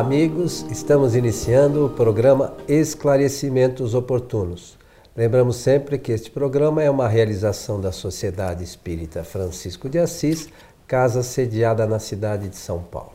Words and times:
Olá, 0.00 0.06
amigos. 0.06 0.64
Estamos 0.70 1.14
iniciando 1.14 1.84
o 1.84 1.90
programa 1.90 2.54
Esclarecimentos 2.66 3.92
Oportunos. 3.92 4.78
Lembramos 5.14 5.56
sempre 5.56 5.98
que 5.98 6.10
este 6.10 6.30
programa 6.30 6.82
é 6.82 6.88
uma 6.88 7.06
realização 7.06 7.78
da 7.78 7.92
Sociedade 7.92 8.64
Espírita 8.64 9.22
Francisco 9.22 9.90
de 9.90 9.98
Assis, 9.98 10.48
casa 10.86 11.22
sediada 11.22 11.86
na 11.86 11.98
cidade 11.98 12.48
de 12.48 12.56
São 12.56 12.82
Paulo. 12.82 13.12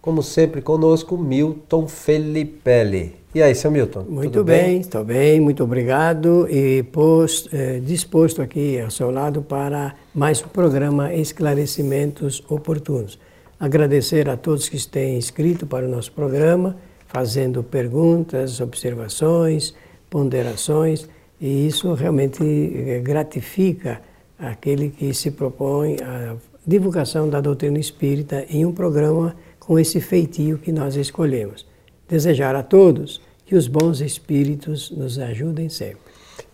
Como 0.00 0.22
sempre, 0.22 0.62
conosco, 0.62 1.18
Milton 1.18 1.86
Felipelli. 1.86 3.16
E 3.34 3.42
aí, 3.42 3.54
seu 3.54 3.70
Milton? 3.70 4.06
Muito 4.08 4.42
bem, 4.42 4.80
estou 4.80 5.04
bem, 5.04 5.38
muito 5.38 5.62
obrigado 5.62 6.48
e 6.48 6.84
posto, 6.84 7.54
eh, 7.54 7.80
disposto 7.84 8.40
aqui 8.40 8.80
ao 8.80 8.90
seu 8.90 9.10
lado 9.10 9.42
para 9.42 9.94
mais 10.14 10.42
um 10.42 10.48
programa 10.48 11.12
Esclarecimentos 11.12 12.42
Oportunos. 12.48 13.18
Agradecer 13.58 14.28
a 14.28 14.36
todos 14.36 14.68
que 14.68 14.86
têm 14.86 15.16
inscrito 15.16 15.66
para 15.66 15.86
o 15.86 15.88
nosso 15.88 16.12
programa, 16.12 16.76
fazendo 17.06 17.62
perguntas, 17.62 18.60
observações, 18.60 19.74
ponderações, 20.10 21.08
e 21.40 21.66
isso 21.66 21.92
realmente 21.94 22.42
eh, 22.42 23.00
gratifica 23.00 24.00
aquele 24.38 24.90
que 24.90 25.14
se 25.14 25.30
propõe 25.30 25.96
a 26.02 26.36
divulgação 26.66 27.28
da 27.28 27.40
doutrina 27.40 27.78
espírita 27.78 28.44
em 28.48 28.64
um 28.64 28.72
programa 28.72 29.36
com 29.58 29.78
esse 29.78 30.00
feitio 30.00 30.58
que 30.58 30.72
nós 30.72 30.96
escolhemos. 30.96 31.66
Desejar 32.08 32.54
a 32.54 32.62
todos 32.62 33.20
que 33.46 33.54
os 33.54 33.68
bons 33.68 34.00
espíritos 34.00 34.90
nos 34.90 35.18
ajudem 35.18 35.68
sempre. 35.68 36.03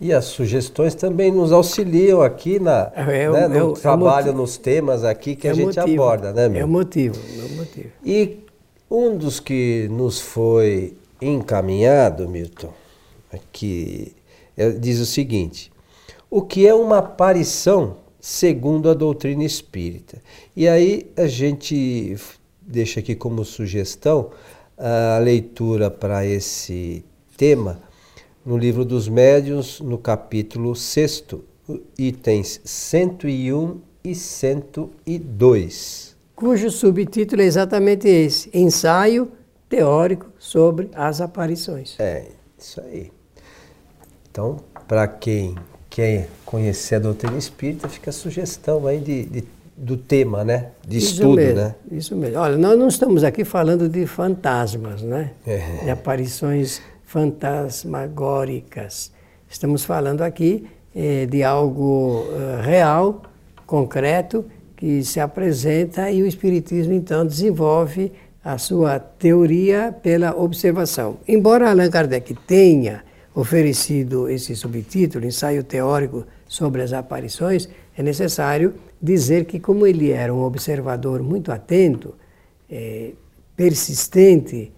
E 0.01 0.13
as 0.13 0.27
sugestões 0.27 0.95
também 0.95 1.31
nos 1.31 1.53
auxiliam 1.53 2.23
aqui 2.23 2.59
na, 2.59 2.91
é, 2.95 3.25
é, 3.25 3.31
né, 3.31 3.49
no 3.49 3.73
é, 3.73 3.75
trabalho, 3.75 4.33
nos 4.33 4.57
temas 4.57 5.05
aqui 5.05 5.37
que 5.37 5.47
a 5.47 5.53
gente 5.53 5.79
motivo, 5.79 6.03
aborda, 6.03 6.33
né, 6.33 6.49
meu? 6.49 6.63
É 6.63 6.65
o 6.65 6.69
motivo, 6.69 7.17
é 7.17 7.45
o 7.45 7.57
motivo. 7.57 7.89
E 8.05 8.39
um 8.91 9.17
dos 9.17 9.39
que 9.41 9.89
nos 9.91 10.21
foi 10.21 10.95
encaminhado, 11.21 12.29
Milton, 12.29 12.73
aqui, 13.33 14.15
diz 14.79 15.01
o 15.01 15.07
seguinte: 15.07 15.71
o 16.31 16.43
que 16.43 16.67
é 16.67 16.75
uma 16.75 16.99
aparição 16.99 17.97
segundo 18.21 18.91
a 18.91 18.95
doutrina 18.95 19.45
espírita. 19.45 20.19
E 20.55 20.69
aí 20.69 21.11
a 21.17 21.27
gente 21.27 22.17
deixa 22.61 23.01
aqui 23.01 23.15
como 23.15 23.45
sugestão 23.45 24.31
a 24.77 25.19
leitura 25.19 25.91
para 25.91 26.25
esse 26.25 27.05
tema 27.37 27.81
no 28.45 28.57
livro 28.57 28.85
dos 28.85 29.09
médiuns, 29.09 29.81
no 29.81 29.99
capítulo 29.99 30.75
6, 30.75 31.25
itens 31.99 32.61
101 32.65 33.81
e 34.03 34.15
102. 34.15 36.17
Cujo 36.35 36.71
subtítulo 36.71 37.43
é 37.43 37.45
exatamente 37.45 38.09
esse: 38.09 38.51
Ensaio 38.55 39.31
teórico 39.69 40.27
sobre 40.39 40.91
as 40.95 41.21
aparições. 41.21 41.97
É, 41.99 42.29
isso 42.59 42.81
aí. 42.81 43.13
Então, 44.31 44.57
para 44.89 45.07
quem 45.07 45.55
quer 45.89 46.29
conhecer 46.45 46.97
a 46.97 46.99
doutrina 46.99 47.37
espírita, 47.37 47.89
fica 47.89 48.11
a 48.11 48.13
sugestão 48.13 48.87
aí 48.87 49.01
de, 49.01 49.25
de 49.25 49.45
do 49.81 49.97
tema, 49.97 50.45
né? 50.45 50.69
De 50.87 50.99
isso 50.99 51.13
estudo, 51.13 51.37
mesmo, 51.37 51.57
né? 51.57 51.75
Isso 51.91 52.15
mesmo. 52.15 52.39
Olha, 52.39 52.59
nós 52.59 52.79
não 52.79 52.89
estamos 52.89 53.25
aqui 53.25 53.45
falando 53.45 53.89
de 53.89 54.07
fantasmas, 54.07 55.01
né? 55.01 55.31
É. 55.47 55.85
De 55.85 55.91
aparições 55.91 56.83
fantasmagóricas. 57.11 59.13
Estamos 59.49 59.85
falando 59.85 60.23
aqui 60.23 60.65
eh, 60.95 61.27
de 61.27 61.43
algo 61.43 62.21
uh, 62.21 62.61
real, 62.63 63.23
concreto, 63.67 64.45
que 64.77 65.03
se 65.03 65.19
apresenta 65.19 66.09
e 66.09 66.23
o 66.23 66.27
Espiritismo 66.27 66.93
então 66.93 67.27
desenvolve 67.27 68.13
a 68.45 68.57
sua 68.59 69.01
teoria 69.01 69.93
pela 70.01 70.37
observação. 70.37 71.19
Embora 71.27 71.69
Allan 71.69 71.91
Kardec 71.91 72.33
tenha 72.47 73.03
oferecido 73.35 74.29
esse 74.29 74.55
subtítulo, 74.55 75.27
Ensaio 75.27 75.65
Teórico 75.65 76.25
sobre 76.47 76.81
as 76.81 76.93
Aparições, 76.93 77.69
é 77.99 78.05
necessário 78.05 78.75
dizer 79.03 79.47
que, 79.47 79.59
como 79.59 79.85
ele 79.85 80.13
era 80.13 80.33
um 80.33 80.43
observador 80.43 81.25
muito 81.25 81.51
atento, 81.51 82.15
é, 82.71 83.11
persistente, 83.57 84.73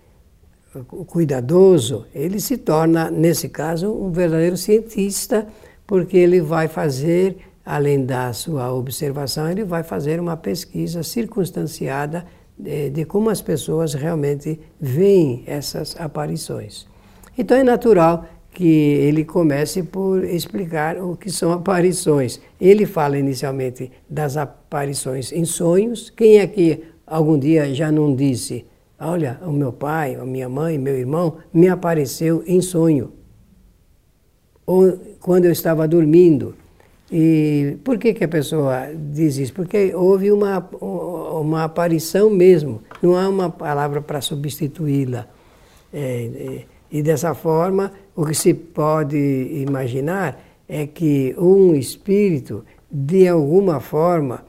cuidadoso, 1.06 2.06
ele 2.15 2.41
se 2.41 2.56
torna, 2.56 3.10
nesse 3.10 3.49
caso, 3.49 3.93
um 3.93 4.10
verdadeiro 4.10 4.56
cientista, 4.56 5.47
porque 5.87 6.16
ele 6.16 6.41
vai 6.41 6.69
fazer, 6.69 7.37
além 7.65 8.05
da 8.05 8.33
sua 8.33 8.72
observação, 8.72 9.50
ele 9.50 9.65
vai 9.65 9.83
fazer 9.83 10.19
uma 10.19 10.37
pesquisa 10.37 11.03
circunstanciada 11.03 12.25
de, 12.59 12.91
de 12.91 13.05
como 13.05 13.28
as 13.28 13.43
pessoas 13.43 13.94
realmente 13.94 14.59
veem 14.81 15.43
essas 15.47 15.94
aparições. 16.00 16.87
Então 17.37 17.56
é 17.56 17.62
natural 17.62 18.27
que 18.53 18.65
ele 18.66 19.25
comece 19.25 19.83
por 19.83 20.25
explicar 20.25 20.99
o 20.99 21.16
que 21.16 21.31
são 21.31 21.53
aparições. 21.53 22.41
Ele 22.60 22.84
fala 22.84 23.19
inicialmente 23.19 23.91
das 24.09 24.37
aparições 24.37 25.33
em 25.33 25.44
sonhos. 25.44 26.10
Quem 26.10 26.39
é 26.39 26.47
que 26.47 26.84
algum 27.06 27.39
dia 27.39 27.75
já 27.75 27.91
não 27.91 28.15
disse: 28.15 28.66
Olha, 29.05 29.41
o 29.43 29.51
meu 29.51 29.73
pai, 29.73 30.15
a 30.15 30.25
minha 30.25 30.49
mãe, 30.49 30.79
meu 30.79 30.97
irmão 30.97 31.39
me 31.53 31.69
apareceu 31.69 32.45
em 32.47 32.61
sonho? 32.61 33.13
Ou 34.65 34.97
quando 35.21 35.47
eu 35.47 35.53
estava 35.53 35.89
dormindo. 35.89 36.55
E 37.11 37.77
por 37.85 37.99
que, 37.99 38.15
que 38.15 38.25
a 38.25 38.29
pessoa 38.29 38.89
diz 38.95 39.37
isso? 39.37 39.53
Porque 39.53 39.93
houve 39.95 40.31
uma, 40.31 40.67
uma 40.81 41.65
aparição 41.65 42.31
mesmo, 42.31 42.81
não 43.03 43.17
há 43.17 43.29
uma 43.29 43.51
palavra 43.51 44.01
para 44.01 44.21
substituí-la. 44.21 45.27
É, 45.93 45.99
é, 45.99 46.65
e 46.91 47.03
dessa 47.03 47.34
forma 47.34 47.93
o 48.15 48.25
que 48.25 48.34
se 48.34 48.55
pode 48.55 49.17
imaginar 49.17 50.43
é 50.69 50.87
que 50.87 51.34
um 51.37 51.75
espírito, 51.75 52.65
de 52.91 53.29
alguma 53.29 53.81
forma, 53.81 54.45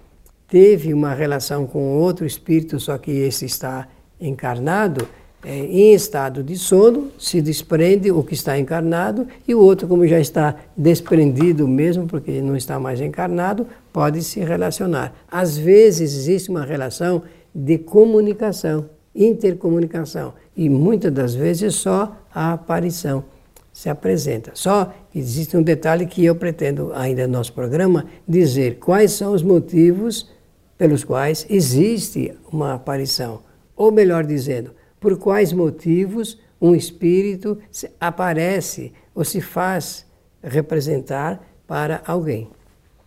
teve 0.48 0.94
uma 0.94 1.14
relação 1.14 1.66
com 1.66 1.98
outro 1.98 2.26
espírito, 2.26 2.80
só 2.80 2.98
que 2.98 3.12
esse 3.12 3.46
está 3.46 3.90
encarnado, 4.28 5.08
é, 5.46 5.58
em 5.58 5.94
estado 5.94 6.42
de 6.42 6.58
sono, 6.58 7.12
se 7.20 7.42
desprende 7.42 8.12
o 8.12 8.24
que 8.24 8.34
está 8.34 8.58
encarnado, 8.58 9.28
e 9.48 9.54
o 9.54 9.60
outro, 9.60 9.88
como 9.88 10.08
já 10.08 10.20
está 10.20 10.56
desprendido 10.76 11.68
mesmo, 11.68 12.08
porque 12.08 12.42
não 12.42 12.56
está 12.56 12.80
mais 12.80 13.02
encarnado, 13.02 13.68
pode 13.92 14.24
se 14.24 14.40
relacionar. 14.40 15.14
Às 15.30 15.58
vezes 15.58 16.16
existe 16.16 16.50
uma 16.50 16.64
relação 16.64 17.24
de 17.54 17.78
comunicação, 17.78 18.90
intercomunicação, 19.14 20.34
e 20.56 20.70
muitas 20.70 21.12
das 21.12 21.36
vezes 21.36 21.76
só 21.76 22.16
a 22.34 22.54
aparição 22.54 23.26
se 23.74 23.90
apresenta. 23.90 24.52
Só 24.54 24.94
existe 25.14 25.58
um 25.58 25.64
detalhe 25.64 26.06
que 26.06 26.24
eu 26.24 26.36
pretendo, 26.36 26.92
ainda 26.94 27.28
no 27.28 27.34
nosso 27.34 27.52
programa, 27.52 28.06
dizer 28.28 28.78
quais 28.80 29.12
são 29.12 29.34
os 29.34 29.44
motivos 29.44 30.30
pelos 30.78 31.04
quais 31.04 31.46
existe 31.50 32.34
uma 32.52 32.76
aparição. 32.76 33.42
Ou 33.76 33.92
melhor 33.92 34.26
dizendo, 34.26 34.72
por 35.00 35.18
quais 35.18 35.52
motivos 35.52 36.40
um 36.62 36.74
espírito 36.74 37.58
aparece 38.00 38.94
ou 39.14 39.26
se 39.26 39.42
faz 39.42 40.06
representar 40.42 41.42
para 41.68 42.02
alguém. 42.06 42.50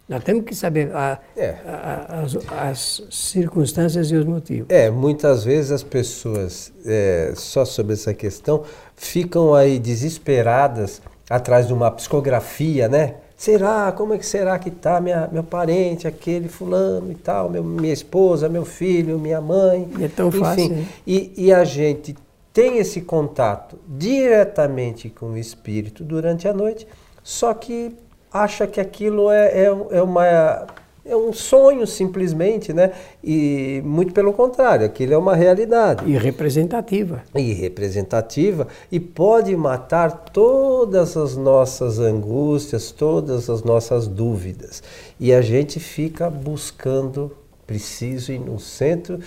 Nós 0.08 0.22
temos 0.22 0.44
que 0.44 0.54
saber 0.54 0.94
a, 0.94 1.18
é. 1.36 1.56
a, 1.66 2.20
as, 2.20 2.36
as, 2.52 3.02
circunstâncias 3.10 4.10
e 4.10 4.14
os 4.14 4.24
motivos. 4.24 4.68
É, 4.70 4.88
muitas 4.88 5.42
vezes 5.42 5.72
as 5.72 5.82
pessoas, 5.82 6.72
é, 6.84 7.32
só 7.34 7.64
sobre 7.64 7.94
essa 7.94 8.14
questão, 8.14 8.62
ficam 8.94 9.52
aí 9.52 9.80
desesperadas 9.80 11.02
atrás 11.28 11.66
de 11.66 11.72
uma 11.72 11.90
psicografia, 11.90 12.88
né? 12.88 13.16
Será? 13.36 13.92
Como 13.92 14.14
é 14.14 14.18
que 14.18 14.24
será 14.24 14.58
que 14.58 14.70
está 14.70 14.98
meu 15.00 15.44
parente, 15.44 16.08
aquele 16.08 16.48
fulano 16.48 17.12
e 17.12 17.14
tal, 17.14 17.50
meu, 17.50 17.62
minha 17.62 17.92
esposa, 17.92 18.48
meu 18.48 18.64
filho, 18.64 19.18
minha 19.18 19.40
mãe? 19.40 19.88
É 20.00 20.08
tão 20.08 20.28
Enfim, 20.28 20.38
fácil. 20.38 20.86
E, 21.06 21.32
e 21.36 21.52
a 21.52 21.62
gente 21.62 22.16
tem 22.52 22.78
esse 22.78 23.02
contato 23.02 23.78
diretamente 23.86 25.10
com 25.10 25.32
o 25.32 25.36
espírito 25.36 26.02
durante 26.02 26.48
a 26.48 26.54
noite, 26.54 26.88
só 27.22 27.52
que 27.52 27.94
acha 28.32 28.66
que 28.66 28.80
aquilo 28.80 29.30
é, 29.30 29.64
é, 29.64 29.64
é 29.90 30.02
uma 30.02 30.66
é 31.08 31.16
um 31.16 31.32
sonho 31.32 31.86
simplesmente, 31.86 32.72
né? 32.72 32.92
E 33.22 33.80
muito 33.84 34.12
pelo 34.12 34.32
contrário, 34.32 34.84
aquilo 34.84 35.14
é 35.14 35.18
uma 35.18 35.34
realidade. 35.34 36.04
E 36.04 36.16
representativa. 36.16 37.22
E 37.34 37.52
representativa 37.52 38.66
e 38.90 38.98
pode 38.98 39.56
matar 39.56 40.10
todas 40.32 41.16
as 41.16 41.36
nossas 41.36 41.98
angústias, 41.98 42.90
todas 42.90 43.48
as 43.48 43.62
nossas 43.62 44.08
dúvidas. 44.08 44.82
E 45.18 45.32
a 45.32 45.40
gente 45.40 45.78
fica 45.78 46.28
buscando, 46.28 47.36
preciso 47.66 48.32
ir 48.32 48.40
no 48.40 48.58
centro, 48.58 49.20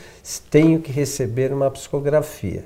tenho 0.50 0.80
que 0.80 0.92
receber 0.92 1.52
uma 1.54 1.72
psicografia. 1.72 2.66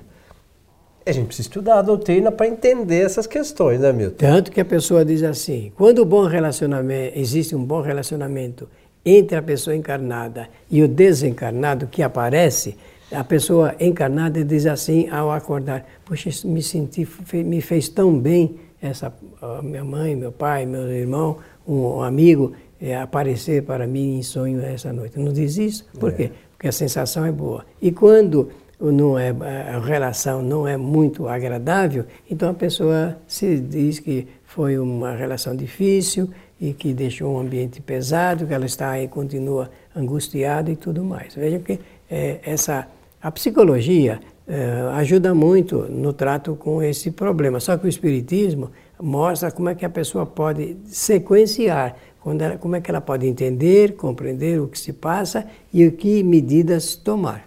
A 1.06 1.12
gente 1.12 1.28
precisa 1.28 1.50
estudar 1.50 1.80
a 1.80 1.82
doutrina 1.82 2.32
para 2.32 2.48
entender 2.48 3.06
essas 3.06 3.28
questões, 3.28 3.78
né, 3.82 3.92
Milton? 3.92 4.16
Tanto 4.18 4.50
que 4.50 4.62
a 4.62 4.66
pessoa 4.66 5.04
diz 5.04 5.22
assim: 5.22 5.72
quando 5.76 6.00
o 6.00 6.06
bom 6.06 6.26
relacionamento, 6.26 7.20
existe 7.20 7.54
um 7.54 7.64
bom 7.64 7.82
relacionamento 7.82 8.70
entre 9.06 9.38
a 9.38 9.42
pessoa 9.42 9.76
encarnada 9.76 10.48
e 10.70 10.82
o 10.82 10.88
desencarnado 10.88 11.88
que 11.88 12.02
aparece, 12.02 12.78
A 13.12 13.24
pessoa 13.24 13.76
encarnada 13.80 14.44
diz 14.44 14.66
assim 14.66 15.08
ao 15.10 15.30
acordar: 15.32 15.86
Poxa, 16.04 16.32
me 16.48 16.64
senti, 16.64 17.08
me 17.32 17.62
fez 17.62 17.88
tão 17.88 18.18
bem 18.20 18.56
essa 18.82 19.14
minha 19.62 19.84
mãe, 19.84 20.16
meu 20.16 20.32
pai, 20.32 20.66
meu 20.66 20.90
irmão, 20.90 21.38
um 21.68 22.02
amigo 22.02 22.54
é, 22.82 22.98
aparecer 22.98 23.64
para 23.64 23.86
mim 23.86 24.18
em 24.18 24.24
sonho 24.24 24.60
essa 24.62 24.92
noite. 24.92 25.20
Não 25.20 25.32
diz 25.32 25.58
isso? 25.58 25.86
Por 26.00 26.12
é. 26.12 26.16
quê? 26.16 26.32
Porque 26.52 26.68
a 26.68 26.72
sensação 26.72 27.24
é 27.24 27.32
boa. 27.32 27.64
E 27.82 27.92
quando 27.92 28.50
não 28.80 29.18
é, 29.18 29.30
a 29.30 29.80
relação 29.80 30.42
não 30.42 30.68
é 30.68 30.76
muito 30.76 31.28
agradável, 31.28 32.06
então 32.30 32.50
a 32.50 32.54
pessoa 32.54 33.18
se 33.28 33.58
diz 33.60 34.00
que 34.00 34.28
foi 34.44 34.78
uma 34.78 35.16
relação 35.16 35.56
difícil 35.56 36.30
e 36.64 36.72
que 36.72 36.94
deixou 36.94 37.36
um 37.36 37.40
ambiente 37.40 37.82
pesado, 37.82 38.48
que 38.48 38.54
ela 38.54 38.66
está 38.66 38.98
e 38.98 39.10
continua 39.10 39.70
angustiada 39.94 40.72
e 40.72 40.78
tudo 40.78 41.04
mais. 41.04 41.36
Veja 41.36 41.60
que 41.60 41.78
é, 42.10 42.40
essa 42.42 42.88
a 43.22 43.30
psicologia 43.30 44.22
é, 44.48 44.72
ajuda 44.94 45.36
muito 45.36 45.80
no 45.90 46.14
trato 46.14 46.56
com 46.56 46.82
esse 46.82 47.12
problema. 47.12 47.60
Só 47.60 47.78
que 47.78 47.86
o 47.86 47.90
espiritismo 47.90 48.72
mostra 48.98 49.52
como 49.52 49.68
é 49.68 49.76
que 49.76 49.84
a 49.84 49.90
pessoa 49.90 50.26
pode 50.26 50.78
sequenciar, 50.86 51.98
ela, 52.26 52.58
como 52.58 52.78
é 52.78 52.82
que 52.82 52.90
ela 52.90 53.02
pode 53.02 53.28
entender, 53.28 53.98
compreender 53.98 54.62
o 54.62 54.68
que 54.70 54.80
se 54.80 54.94
passa 54.94 55.46
e 55.74 55.86
o 55.86 55.92
que 55.92 56.24
medidas 56.24 56.96
tomar. 56.96 57.46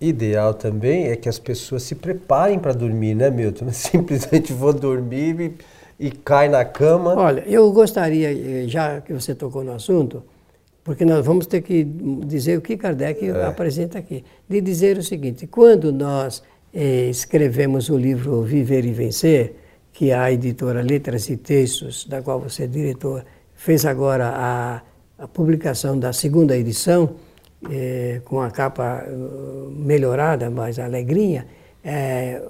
Ideal 0.00 0.54
também 0.54 1.06
é 1.06 1.14
que 1.14 1.28
as 1.28 1.38
pessoas 1.38 1.84
se 1.84 1.94
preparem 1.94 2.58
para 2.58 2.72
dormir, 2.72 3.14
né, 3.14 3.30
Milton? 3.30 3.70
Simplesmente 3.72 4.52
vou 4.52 4.72
dormir 4.72 5.40
e, 5.40 5.54
e 5.98 6.10
cai 6.10 6.48
na 6.48 6.64
cama. 6.64 7.14
Olha, 7.14 7.44
eu 7.46 7.70
gostaria, 7.72 8.32
eh, 8.32 8.68
já 8.68 9.00
que 9.00 9.12
você 9.12 9.34
tocou 9.34 9.62
no 9.62 9.72
assunto, 9.72 10.22
porque 10.82 11.04
nós 11.04 11.24
vamos 11.24 11.46
ter 11.46 11.62
que 11.62 11.84
dizer 11.84 12.58
o 12.58 12.60
que 12.60 12.76
Kardec 12.76 13.26
é. 13.26 13.44
apresenta 13.44 13.98
aqui. 13.98 14.24
De 14.48 14.60
dizer 14.60 14.98
o 14.98 15.02
seguinte: 15.02 15.46
quando 15.46 15.92
nós 15.92 16.42
eh, 16.72 17.08
escrevemos 17.08 17.88
o 17.88 17.96
livro 17.96 18.42
Viver 18.42 18.84
e 18.84 18.92
Vencer, 18.92 19.54
que 19.92 20.12
a 20.12 20.30
editora 20.30 20.82
Letras 20.82 21.30
e 21.30 21.36
Textos, 21.36 22.04
da 22.04 22.20
qual 22.20 22.40
você 22.40 22.64
é 22.64 22.66
diretor, 22.66 23.24
fez 23.54 23.86
agora 23.86 24.28
a, 24.34 24.82
a 25.18 25.28
publicação 25.28 25.98
da 25.98 26.12
segunda 26.12 26.56
edição, 26.56 27.14
eh, 27.70 28.20
com 28.26 28.42
a 28.42 28.50
capa 28.50 29.06
uh, 29.08 29.70
melhorada, 29.70 30.50
mais 30.50 30.78
alegrinha, 30.78 31.46
eh, 31.82 32.42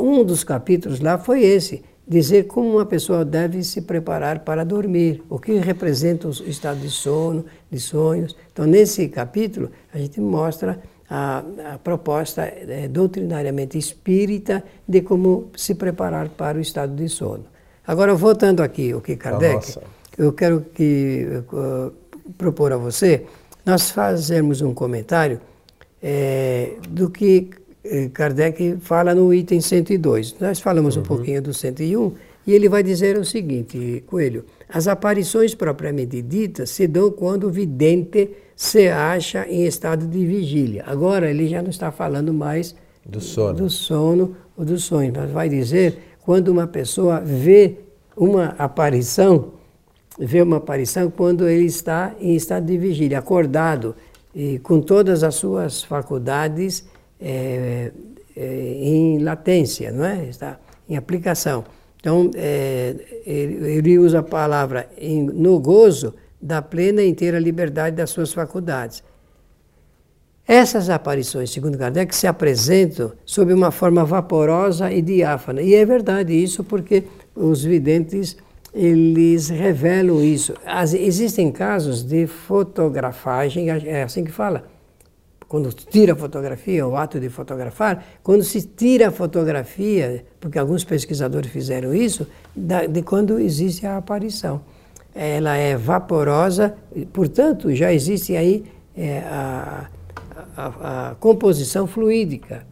um 0.00 0.24
dos 0.24 0.42
capítulos 0.42 0.98
lá 0.98 1.16
foi 1.16 1.44
esse 1.44 1.84
dizer 2.12 2.44
como 2.44 2.74
uma 2.74 2.84
pessoa 2.84 3.24
deve 3.24 3.64
se 3.64 3.80
preparar 3.80 4.40
para 4.40 4.64
dormir, 4.64 5.22
o 5.30 5.38
que 5.38 5.54
representa 5.54 6.28
o 6.28 6.30
estado 6.30 6.78
de 6.78 6.90
sono, 6.90 7.46
de 7.70 7.80
sonhos. 7.80 8.36
Então, 8.52 8.66
nesse 8.66 9.08
capítulo, 9.08 9.70
a 9.94 9.96
gente 9.96 10.20
mostra 10.20 10.78
a, 11.08 11.42
a 11.72 11.78
proposta 11.78 12.42
é, 12.42 12.86
doutrinariamente 12.86 13.78
espírita 13.78 14.62
de 14.86 15.00
como 15.00 15.50
se 15.56 15.74
preparar 15.74 16.28
para 16.28 16.58
o 16.58 16.60
estado 16.60 16.94
de 16.94 17.08
sono. 17.08 17.46
Agora, 17.86 18.14
voltando 18.14 18.62
aqui 18.62 18.92
o 18.92 19.00
que 19.00 19.16
Kardec, 19.16 19.54
Nossa. 19.54 19.82
eu 20.18 20.34
quero 20.34 20.66
que, 20.74 21.42
uh, 21.50 21.92
propor 22.36 22.72
a 22.72 22.76
você, 22.76 23.24
nós 23.64 23.90
fazermos 23.90 24.60
um 24.60 24.74
comentário 24.74 25.40
é, 26.02 26.76
do 26.88 27.08
que 27.08 27.50
Kardec 28.12 28.78
fala 28.80 29.14
no 29.14 29.32
item 29.32 29.60
102. 29.60 30.36
Nós 30.40 30.60
falamos 30.60 30.96
uhum. 30.96 31.02
um 31.02 31.04
pouquinho 31.04 31.42
do 31.42 31.52
101 31.52 32.12
e 32.46 32.52
ele 32.52 32.68
vai 32.68 32.82
dizer 32.82 33.16
o 33.18 33.24
seguinte, 33.24 34.02
Coelho: 34.06 34.44
as 34.68 34.88
aparições 34.88 35.54
propriamente 35.54 36.22
ditas 36.22 36.70
se 36.70 36.86
dão 36.86 37.10
quando 37.10 37.44
o 37.44 37.50
vidente 37.50 38.30
se 38.56 38.88
acha 38.88 39.46
em 39.48 39.66
estado 39.66 40.06
de 40.06 40.24
vigília. 40.24 40.84
Agora 40.86 41.30
ele 41.30 41.48
já 41.48 41.62
não 41.62 41.70
está 41.70 41.90
falando 41.90 42.32
mais 42.32 42.74
do 43.04 43.20
sono, 43.20 43.58
do 43.58 43.70
sono 43.70 44.36
ou 44.56 44.64
do 44.64 44.78
sonho, 44.78 45.12
mas 45.14 45.30
vai 45.30 45.48
dizer 45.48 45.98
quando 46.20 46.48
uma 46.48 46.66
pessoa 46.66 47.20
vê 47.20 47.78
uma 48.16 48.54
aparição, 48.58 49.52
vê 50.18 50.40
uma 50.40 50.58
aparição 50.58 51.10
quando 51.10 51.48
ele 51.48 51.64
está 51.64 52.14
em 52.20 52.34
estado 52.34 52.66
de 52.66 52.78
vigília, 52.78 53.18
acordado 53.18 53.94
e 54.34 54.58
com 54.60 54.80
todas 54.80 55.22
as 55.22 55.34
suas 55.34 55.82
faculdades 55.82 56.84
é, 57.22 57.92
é, 58.36 58.74
em 58.80 59.18
latência, 59.18 59.92
não 59.92 60.04
é? 60.04 60.26
Está 60.26 60.58
em 60.88 60.96
aplicação. 60.96 61.64
Então, 62.00 62.30
é, 62.34 62.96
ele, 63.24 63.72
ele, 63.76 63.98
usa 63.98 64.18
a 64.18 64.22
palavra 64.22 64.88
em, 64.98 65.22
no 65.22 65.60
gozo 65.60 66.14
da 66.40 66.60
plena 66.60 67.02
e 67.02 67.08
inteira 67.08 67.38
liberdade 67.38 67.94
das 67.94 68.10
suas 68.10 68.32
faculdades. 68.32 69.04
Essas 70.46 70.90
aparições, 70.90 71.50
segundo 71.50 71.78
Kardec, 71.78 72.14
se 72.14 72.26
apresentam 72.26 73.12
sob 73.24 73.52
uma 73.52 73.70
forma 73.70 74.04
vaporosa 74.04 74.92
e 74.92 75.00
diáfana. 75.00 75.62
E 75.62 75.74
é 75.74 75.86
verdade 75.86 76.32
isso 76.32 76.64
porque 76.64 77.04
os 77.36 77.62
videntes 77.62 78.36
eles 78.74 79.48
revelam 79.48 80.22
isso. 80.22 80.54
As, 80.66 80.94
existem 80.94 81.52
casos 81.52 82.02
de 82.02 82.26
fotografagem, 82.26 83.70
é 83.70 84.02
assim 84.02 84.24
que 84.24 84.32
fala, 84.32 84.64
quando 85.52 85.70
tira 85.70 86.14
a 86.14 86.16
fotografia, 86.16 86.86
o 86.86 86.96
ato 86.96 87.20
de 87.20 87.28
fotografar, 87.28 88.02
quando 88.22 88.42
se 88.42 88.62
tira 88.62 89.08
a 89.08 89.10
fotografia, 89.10 90.24
porque 90.40 90.58
alguns 90.58 90.82
pesquisadores 90.82 91.50
fizeram 91.50 91.94
isso, 91.94 92.26
de 92.56 93.02
quando 93.02 93.38
existe 93.38 93.86
a 93.86 93.98
aparição. 93.98 94.62
Ela 95.14 95.54
é 95.54 95.76
vaporosa, 95.76 96.74
portanto, 97.12 97.70
já 97.74 97.92
existe 97.92 98.34
aí 98.34 98.64
é, 98.96 99.18
a, 99.26 99.90
a, 100.56 101.10
a, 101.10 101.14
composição 101.16 101.86
fluídica. 101.86 102.64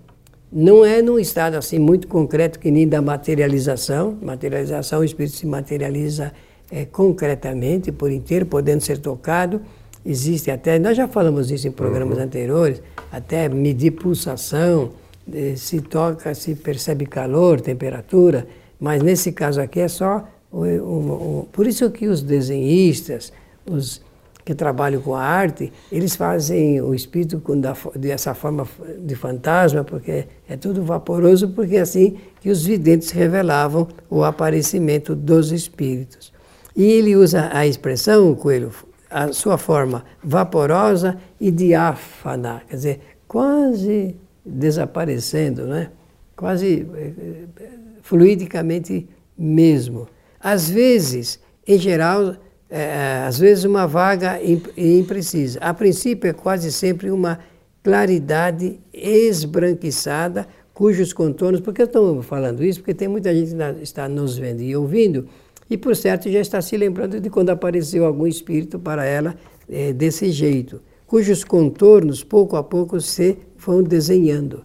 Não 0.51 0.83
é 0.83 1.03
num 1.03 1.19
estado 1.19 1.57
assim 1.57 1.79
muito 1.79 2.09
concreto 2.09 2.59
que 2.59 2.71
nem 2.71 2.89
da 2.89 3.03
materialização. 3.03 4.17
Materialização, 4.23 5.01
o 5.01 5.05
espírito 5.05 5.37
se 5.37 5.47
materializa 5.47 6.33
é, 6.71 6.87
concretamente, 6.87 7.93
por 7.93 8.11
inteiro, 8.11 8.47
podendo 8.47 8.81
ser 8.81 8.97
tocado 8.97 9.61
Existe 10.05 10.51
até, 10.51 10.79
nós 10.79 10.97
já 10.97 11.07
falamos 11.07 11.51
isso 11.51 11.69
em 11.69 11.73
programas 11.73 12.17
uhum. 12.17 12.25
anteriores, 12.25 12.83
até 13.13 13.49
medir 13.49 13.93
pulsação, 13.93 14.93
eh, 15.33 15.55
se 15.57 15.81
toca, 15.81 16.35
se 16.35 16.55
percebe 16.55 17.05
calor, 17.07 17.61
temperatura, 17.61 18.47
mas 18.79 19.03
nesse 19.03 19.33
caso 19.33 19.61
aqui 19.61 19.81
é 19.81 19.89
só. 19.89 20.27
Um, 20.53 20.65
um, 20.65 21.47
por 21.53 21.67
isso 21.67 21.91
que 21.91 22.09
os 22.09 22.23
desenhistas, 22.23 23.33
os 23.65 24.03
que 24.45 24.55
trabalham 24.55 25.01
com 25.01 25.15
a 25.15 25.23
arte, 25.23 25.73
eles 25.93 26.17
fazem 26.17 26.81
o 26.81 26.95
espírito 26.95 27.39
com 27.41 27.61
dessa 27.95 28.35
forma 28.35 28.67
de 28.99 29.15
fantasma, 29.15 29.85
porque 29.85 30.25
é 30.49 30.57
tudo 30.57 30.83
vaporoso, 30.83 31.51
porque 31.51 31.77
é 31.77 31.81
assim 31.81 32.17
que 32.41 32.51
os 32.51 32.65
videntes 32.65 33.11
revelavam 33.11 33.87
o 34.09 34.25
aparecimento 34.25 35.15
dos 35.15 35.53
espíritos. 35.53 36.33
E 36.75 36.85
ele 36.85 37.15
usa 37.15 37.51
a 37.53 37.67
expressão, 37.67 38.31
o 38.31 38.35
Coelho 38.35 38.73
a 39.11 39.33
sua 39.33 39.59
forma 39.59 40.05
vaporosa 40.23 41.19
e 41.41 41.51
diáfana, 41.51 42.63
quer 42.69 42.77
dizer, 42.77 43.01
quase 43.27 44.17
desaparecendo, 44.45 45.67
né? 45.67 45.91
quase 46.37 46.87
eh, 46.95 47.13
eh, 47.61 47.71
fluidicamente 48.03 49.09
mesmo. 49.37 50.09
Às 50.41 50.71
vezes, 50.71 51.39
em 51.67 51.79
geral, 51.79 52.37
é, 52.71 53.25
às 53.27 53.39
vezes 53.39 53.65
uma 53.65 53.87
vaga 53.87 54.41
imprecisa. 54.77 55.59
A 55.61 55.75
princípio 55.75 56.31
é 56.31 56.33
quase 56.33 56.73
sempre 56.73 57.11
uma 57.11 57.41
claridade 57.83 58.79
esbranquiçada, 58.93 60.47
cujos 60.73 61.13
contornos, 61.13 61.61
porque 61.61 61.83
eu 61.83 61.87
estou 61.87 62.23
falando 62.23 62.65
isso, 62.65 62.81
porque 62.81 62.95
tem 62.95 63.09
muita 63.09 63.35
gente 63.35 63.55
que 63.55 63.83
está 63.83 64.09
nos 64.09 64.39
vendo 64.39 64.63
e 64.63 64.75
ouvindo, 64.75 65.29
e, 65.71 65.77
por 65.79 65.95
certo, 65.95 66.29
já 66.29 66.41
está 66.41 66.61
se 66.61 66.77
lembrando 66.77 67.21
de 67.21 67.31
quando 67.31 67.51
apareceu 67.51 68.05
algum 68.05 68.27
espírito 68.27 68.77
para 68.77 69.05
ela 69.05 69.37
é, 69.69 69.93
desse 69.93 70.33
jeito, 70.33 70.83
cujos 71.07 71.45
contornos, 71.45 72.25
pouco 72.25 72.57
a 72.57 72.63
pouco, 72.63 73.01
se 73.01 73.39
vão 73.57 73.81
desenhando. 73.81 74.65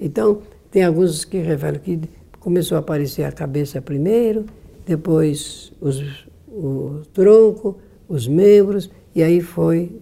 Então, 0.00 0.40
tem 0.70 0.82
alguns 0.82 1.26
que 1.26 1.38
revelam 1.38 1.78
que 1.78 2.00
começou 2.40 2.76
a 2.76 2.78
aparecer 2.80 3.24
a 3.24 3.32
cabeça 3.32 3.82
primeiro, 3.82 4.46
depois 4.86 5.72
os, 5.78 6.26
o 6.48 7.02
tronco, 7.12 7.76
os 8.08 8.26
membros, 8.26 8.90
e 9.14 9.22
aí 9.22 9.42
foi, 9.42 10.00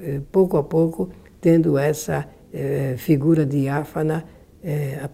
é, 0.00 0.20
pouco 0.32 0.56
a 0.56 0.64
pouco, 0.64 1.10
tendo 1.40 1.78
essa 1.78 2.28
é, 2.52 2.96
figura 2.96 3.46
diáfana 3.46 4.24
é, 4.64 5.08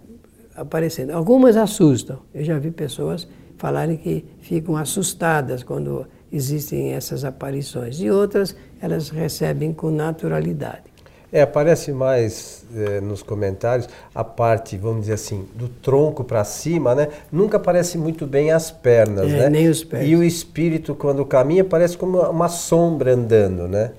aparecendo. 0.55 1.11
Algumas 1.11 1.57
assustam. 1.57 2.21
Eu 2.35 2.45
já 2.45 2.59
vi 2.59 2.71
pessoas 2.71 3.29
falarem 3.59 3.97
que 3.97 4.25
ficam 4.41 4.77
assustadas 4.77 5.63
quando 5.63 6.07
existem 6.33 6.93
essas 6.93 7.25
aparições. 7.25 8.01
E 8.01 8.11
outras, 8.11 8.57
elas 8.81 9.11
recebem 9.11 9.73
com 9.73 9.91
naturalidade. 9.91 10.89
É, 11.31 11.43
aparece 11.43 11.93
mais 11.93 12.65
é, 12.75 13.03
nos 13.03 13.23
comentários 13.23 13.87
a 14.15 14.25
parte, 14.25 14.79
vamos 14.79 15.03
dizer 15.03 15.13
assim, 15.13 15.47
do 15.55 15.69
tronco 15.69 16.25
para 16.25 16.43
cima, 16.43 16.95
né? 16.95 17.09
Nunca 17.31 17.59
aparece 17.59 17.99
muito 17.99 18.27
bem 18.27 18.51
as 18.51 18.71
pernas, 18.71 19.31
é, 19.31 19.37
né? 19.37 19.51
Nem 19.51 19.69
os 19.69 19.85
pés. 19.85 20.09
E 20.09 20.17
o 20.17 20.25
espírito, 20.25 20.95
quando 20.95 21.23
caminha, 21.27 21.65
parece 21.65 21.99
como 21.99 22.19
uma 22.19 22.49
sombra 22.49 23.13
andando, 23.13 23.69
né? 23.69 23.91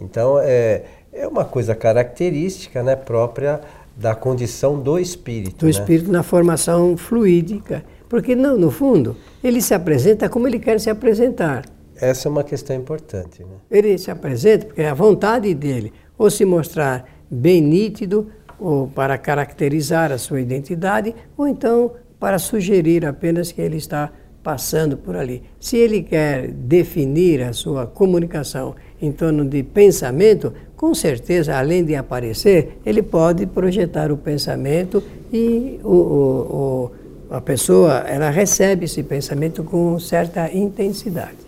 Então, 0.00 0.40
é, 0.40 0.82
é 1.12 1.28
uma 1.28 1.44
coisa 1.44 1.72
característica 1.72 2.82
né, 2.82 2.96
própria 2.96 3.60
da 3.96 4.14
condição 4.14 4.76
do 4.80 4.98
espírito. 4.98 5.58
Do 5.58 5.66
né? 5.66 5.70
espírito 5.70 6.10
na 6.10 6.24
formação 6.24 6.96
fluídica. 6.96 7.84
Porque, 8.12 8.36
não, 8.36 8.58
no 8.58 8.70
fundo, 8.70 9.16
ele 9.42 9.62
se 9.62 9.72
apresenta 9.72 10.28
como 10.28 10.46
ele 10.46 10.58
quer 10.58 10.78
se 10.78 10.90
apresentar. 10.90 11.64
Essa 11.98 12.28
é 12.28 12.30
uma 12.30 12.44
questão 12.44 12.76
importante. 12.76 13.40
Né? 13.40 13.56
Ele 13.70 13.96
se 13.96 14.10
apresenta 14.10 14.66
porque 14.66 14.82
é 14.82 14.90
a 14.90 14.92
vontade 14.92 15.54
dele, 15.54 15.94
ou 16.18 16.28
se 16.28 16.44
mostrar 16.44 17.08
bem 17.30 17.62
nítido, 17.62 18.26
ou 18.60 18.86
para 18.86 19.16
caracterizar 19.16 20.12
a 20.12 20.18
sua 20.18 20.42
identidade, 20.42 21.14
ou 21.38 21.48
então 21.48 21.92
para 22.20 22.38
sugerir 22.38 23.06
apenas 23.06 23.50
que 23.50 23.62
ele 23.62 23.78
está 23.78 24.12
passando 24.42 24.98
por 24.98 25.16
ali. 25.16 25.42
Se 25.58 25.78
ele 25.78 26.02
quer 26.02 26.48
definir 26.48 27.40
a 27.40 27.54
sua 27.54 27.86
comunicação 27.86 28.74
em 29.00 29.10
torno 29.10 29.42
de 29.42 29.62
pensamento, 29.62 30.52
com 30.76 30.94
certeza, 30.94 31.56
além 31.56 31.82
de 31.82 31.94
aparecer, 31.94 32.78
ele 32.84 33.02
pode 33.02 33.46
projetar 33.46 34.12
o 34.12 34.18
pensamento 34.18 35.02
e 35.32 35.80
o, 35.82 35.88
o, 35.88 36.56
o, 36.56 36.90
a 37.32 37.40
pessoa 37.40 38.00
ela 38.00 38.28
recebe 38.28 38.84
esse 38.84 39.02
pensamento 39.02 39.64
com 39.64 39.98
certa 39.98 40.54
intensidade. 40.54 41.38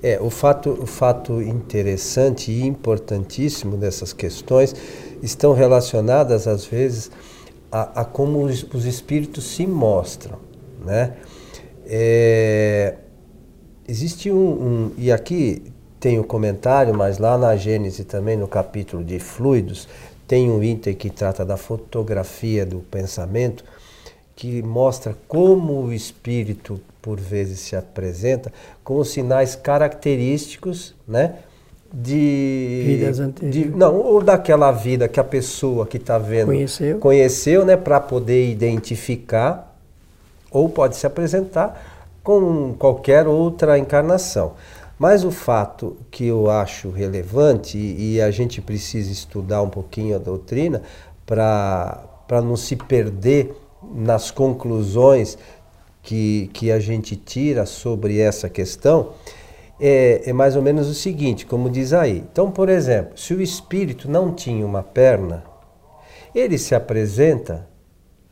É, 0.00 0.18
o 0.20 0.30
fato, 0.30 0.70
o 0.70 0.86
fato 0.86 1.42
interessante 1.42 2.50
e 2.52 2.64
importantíssimo 2.64 3.76
dessas 3.76 4.12
questões 4.12 4.74
estão 5.20 5.52
relacionadas, 5.52 6.46
às 6.46 6.64
vezes, 6.64 7.10
a, 7.70 8.00
a 8.00 8.04
como 8.04 8.44
os, 8.44 8.62
os, 8.72 8.86
espíritos 8.86 9.44
se 9.44 9.66
mostram. 9.66 10.38
Né? 10.84 11.14
É, 11.84 12.94
existe 13.86 14.30
um, 14.30 14.36
um, 14.36 14.92
E 14.96 15.10
aqui 15.12 15.62
tem 15.98 16.18
o 16.18 16.22
um 16.22 16.24
comentário, 16.24 16.94
mas 16.94 17.18
lá 17.18 17.36
na 17.36 17.56
Gênese 17.56 18.04
também, 18.04 18.36
no 18.36 18.48
capítulo 18.48 19.04
de 19.04 19.18
fluidos, 19.18 19.86
tem 20.26 20.50
um 20.50 20.62
item 20.62 20.94
que 20.94 21.10
trata 21.10 21.44
da 21.44 21.56
fotografia 21.56 22.64
do 22.64 22.78
pensamento, 22.78 23.64
que 24.40 24.62
mostra 24.62 25.14
como 25.28 25.82
o 25.82 25.92
espírito 25.92 26.80
por 27.02 27.20
vezes 27.20 27.60
se 27.60 27.76
apresenta 27.76 28.50
com 28.82 28.96
os 28.96 29.10
sinais 29.10 29.54
característicos, 29.54 30.94
né? 31.06 31.34
De, 31.92 32.84
Vidas 32.86 33.20
anteriores. 33.20 33.70
De, 33.70 33.76
não, 33.76 33.96
ou 33.96 34.22
daquela 34.22 34.72
vida 34.72 35.06
que 35.08 35.20
a 35.20 35.24
pessoa 35.24 35.86
que 35.86 35.98
está 35.98 36.16
vendo 36.16 36.46
conheceu, 36.46 36.98
conheceu 36.98 37.66
né, 37.66 37.76
para 37.76 38.00
poder 38.00 38.50
identificar, 38.50 39.76
ou 40.50 40.70
pode 40.70 40.96
se 40.96 41.06
apresentar 41.06 42.18
com 42.22 42.74
qualquer 42.78 43.28
outra 43.28 43.78
encarnação. 43.78 44.54
Mas 44.98 45.22
o 45.22 45.30
fato 45.30 45.98
que 46.10 46.24
eu 46.28 46.48
acho 46.48 46.88
relevante, 46.88 47.76
e, 47.76 48.14
e 48.14 48.22
a 48.22 48.30
gente 48.30 48.62
precisa 48.62 49.12
estudar 49.12 49.60
um 49.60 49.68
pouquinho 49.68 50.16
a 50.16 50.18
doutrina 50.18 50.80
para 51.26 52.40
não 52.42 52.56
se 52.56 52.74
perder 52.74 53.54
nas 53.82 54.30
conclusões 54.30 55.38
que, 56.02 56.50
que 56.52 56.70
a 56.70 56.78
gente 56.78 57.16
tira 57.16 57.66
sobre 57.66 58.18
essa 58.18 58.48
questão 58.48 59.12
é, 59.80 60.22
é, 60.26 60.32
mais 60.32 60.56
ou 60.56 60.62
menos 60.62 60.88
o 60.88 60.94
seguinte, 60.94 61.46
como 61.46 61.70
diz 61.70 61.92
aí. 61.92 62.18
Então, 62.18 62.50
por 62.50 62.68
exemplo, 62.68 63.16
se 63.18 63.32
o 63.32 63.40
espírito 63.40 64.10
não 64.10 64.34
tinha 64.34 64.64
uma 64.64 64.82
perna, 64.82 65.42
ele 66.34 66.58
se 66.58 66.74
apresenta 66.74 67.66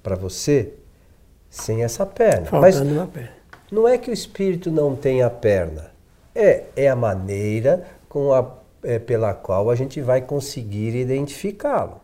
para 0.03 0.15
você 0.15 0.75
sem 1.49 1.83
essa 1.83 2.05
perna. 2.05 2.47
Faltando 2.47 2.61
Mas 2.61 2.81
uma 2.81 3.07
perna. 3.07 3.33
não 3.73 3.89
é 3.89 3.97
que 3.97 4.11
o 4.11 4.13
espírito 4.13 4.71
não 4.71 4.95
tenha 4.95 5.31
perna. 5.31 5.91
É, 6.35 6.65
é 6.77 6.89
a 6.89 6.95
maneira 6.95 7.85
com 8.09 8.33
a, 8.33 8.47
é, 8.83 8.99
pela 8.99 9.33
qual 9.33 9.71
a 9.71 9.75
gente 9.75 10.01
vai 10.03 10.21
conseguir 10.21 10.95
identificá-lo. 10.95 12.01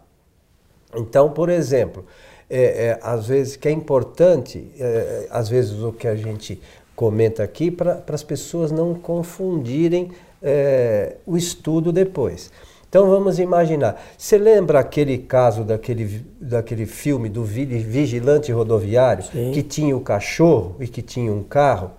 Então, 0.94 1.30
por 1.30 1.50
exemplo, 1.50 2.06
é, 2.48 2.62
é, 2.86 2.98
às 3.02 3.28
vezes 3.28 3.56
que 3.56 3.68
é 3.68 3.70
importante, 3.70 4.70
é, 4.78 5.26
às 5.30 5.48
vezes 5.48 5.80
o 5.82 5.92
que 5.92 6.06
a 6.06 6.14
gente 6.14 6.60
comenta 6.94 7.42
aqui, 7.42 7.70
para 7.70 8.02
as 8.08 8.22
pessoas 8.22 8.70
não 8.70 8.94
confundirem 8.94 10.10
é, 10.42 11.16
o 11.26 11.36
estudo 11.36 11.92
depois. 11.92 12.50
Então 12.88 13.08
vamos 13.10 13.40
imaginar. 13.40 14.00
Você 14.16 14.38
lembra 14.38 14.78
aquele 14.78 15.18
caso 15.18 15.64
daquele, 15.64 16.24
daquele 16.40 16.86
filme 16.86 17.28
do 17.28 17.42
vigilante 17.42 18.52
rodoviário 18.52 19.24
Sim. 19.24 19.50
que 19.52 19.64
tinha 19.64 19.96
o 19.96 20.00
cachorro 20.00 20.76
e 20.78 20.86
que 20.86 21.02
tinha 21.02 21.32
um 21.32 21.42
carro? 21.42 21.90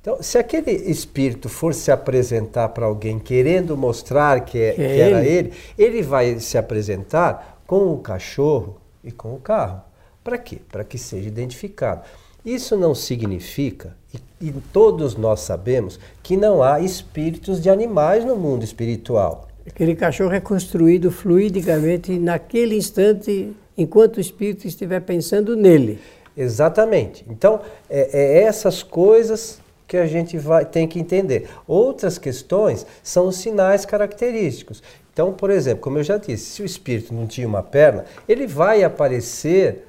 Então, 0.00 0.20
se 0.20 0.36
aquele 0.36 0.72
espírito 0.72 1.48
for 1.48 1.72
se 1.72 1.92
apresentar 1.92 2.70
para 2.70 2.86
alguém 2.86 3.18
querendo 3.18 3.76
mostrar 3.76 4.40
que, 4.40 4.58
é, 4.58 4.72
que 4.72 4.82
era 4.82 5.24
ele, 5.24 5.52
ele 5.78 6.02
vai 6.02 6.40
se 6.40 6.58
apresentar 6.58 7.62
com 7.66 7.92
o 7.94 7.98
cachorro 7.98 8.76
e 9.04 9.12
com 9.12 9.34
o 9.34 9.38
carro. 9.38 9.82
Para 10.22 10.38
quê? 10.38 10.58
Para 10.70 10.84
que 10.84 10.96
seja 10.96 11.28
identificado. 11.28 12.02
Isso 12.44 12.76
não 12.76 12.94
significa, 12.94 13.96
e, 14.12 14.48
e, 14.48 14.52
todos 14.72 15.16
nós 15.16 15.40
sabemos, 15.40 15.98
que 16.22 16.36
não 16.36 16.62
há 16.62 16.80
espíritos 16.80 17.60
de 17.60 17.70
animais 17.70 18.24
no 18.24 18.36
mundo 18.36 18.62
espiritual. 18.62 19.48
Aquele 19.66 19.94
cachorro 19.96 20.32
é 20.34 20.40
construído 20.40 21.10
fluidicamente 21.10 22.18
naquele 22.18 22.76
instante, 22.76 23.56
enquanto 23.78 24.18
o 24.18 24.20
espírito 24.20 24.66
estiver 24.66 25.00
pensando 25.00 25.56
nele. 25.56 25.98
Exatamente. 26.36 27.24
Então, 27.30 27.60
é, 27.88 28.10
é 28.12 28.42
essas 28.42 28.82
coisas 28.82 29.58
que 29.86 29.96
a 29.96 30.06
gente 30.06 30.38
vai, 30.38 30.64
tem 30.64 30.88
que 30.88 30.98
entender. 30.98 31.48
Outras 31.66 32.18
questões 32.18 32.86
são 33.02 33.28
os 33.28 33.36
sinais 33.36 33.84
característicos. 33.84 34.82
Então, 35.12 35.32
por 35.32 35.50
exemplo, 35.50 35.82
como 35.82 35.98
eu 35.98 36.02
já 36.02 36.16
disse, 36.16 36.46
se 36.46 36.62
o 36.62 36.64
espírito 36.64 37.14
não 37.14 37.26
tinha 37.26 37.46
uma 37.46 37.62
perna, 37.62 38.04
ele 38.28 38.46
vai 38.46 38.82
aparecer 38.82 39.86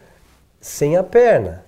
sem 0.59 0.97
a 0.97 1.03
perna, 1.03 1.63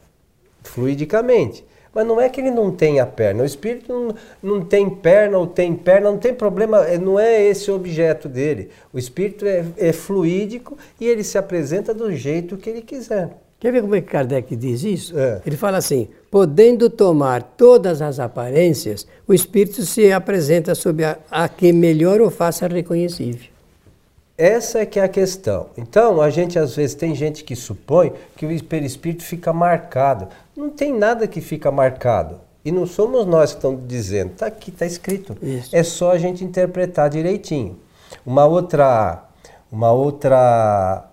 fluidicamente. 0.63 1.65
Mas 1.93 2.05
não 2.05 2.21
é 2.21 2.29
que 2.29 2.39
ele 2.39 2.51
não 2.51 2.69
tenha 2.71 3.03
perna. 3.07 3.41
O 3.41 3.45
espírito 3.45 3.91
não, 3.91 4.57
não 4.57 4.63
tem 4.63 4.87
perna 4.87 5.39
ou 5.39 5.47
tem 5.47 5.73
perna, 5.73 6.11
não 6.11 6.19
tem 6.19 6.31
problema, 6.31 6.85
é, 6.85 6.95
não 6.95 7.19
é 7.19 7.41
esse 7.43 7.71
o 7.71 7.75
objeto 7.75 8.29
dele. 8.29 8.69
O 8.93 8.99
espírito 8.99 9.45
é, 9.47 9.65
é 9.77 9.91
fluídico 9.91 10.77
e 10.99 11.07
ele 11.07 11.23
se 11.23 11.39
apresenta 11.39 11.95
do 11.95 12.13
jeito 12.13 12.57
que 12.57 12.69
ele 12.69 12.83
quiser. 12.83 13.31
Quer 13.59 13.71
ver 13.71 13.81
como 13.81 13.95
é 13.95 14.01
que 14.01 14.11
Kardec 14.11 14.55
diz 14.55 14.83
isso? 14.83 15.17
É. 15.17 15.41
Ele 15.43 15.57
fala 15.57 15.77
assim: 15.77 16.07
podendo 16.29 16.89
tomar 16.89 17.41
todas 17.41 18.01
as 18.01 18.19
aparências, 18.19 19.07
o 19.27 19.33
espírito 19.33 19.83
se 19.83 20.11
apresenta 20.11 20.75
sob 20.75 21.03
a, 21.03 21.17
a 21.29 21.47
que 21.47 21.71
melhor 21.71 22.21
o 22.21 22.29
faça 22.29 22.67
reconhecível. 22.67 23.49
Essa 24.37 24.79
é 24.79 24.85
que 24.85 24.99
é 24.99 25.03
a 25.03 25.07
questão. 25.07 25.67
Então, 25.75 26.21
a 26.21 26.29
gente 26.29 26.59
às 26.59 26.75
vezes 26.75 26.93
tem 26.93 27.15
gente 27.15 27.43
que 27.43 27.55
supõe 27.55 28.13
que 28.35 28.45
o 28.45 28.63
perispírito 28.63 29.23
fica 29.23 29.51
marcado. 29.51 30.27
Não 30.55 30.69
tem 30.69 30.93
nada 30.93 31.27
que 31.27 31.41
fica 31.41 31.71
marcado. 31.71 32.39
E 32.63 32.71
não 32.71 32.85
somos 32.85 33.25
nós 33.25 33.51
que 33.51 33.57
estamos 33.57 33.87
dizendo. 33.87 34.33
Está 34.33 34.45
aqui, 34.45 34.69
está 34.69 34.85
escrito. 34.85 35.35
Isso. 35.41 35.75
É 35.75 35.81
só 35.81 36.11
a 36.11 36.19
gente 36.19 36.43
interpretar 36.43 37.09
direitinho. 37.09 37.79
Uma 38.23 38.45
outra, 38.45 39.23
uma 39.71 39.91
outra 39.91 41.05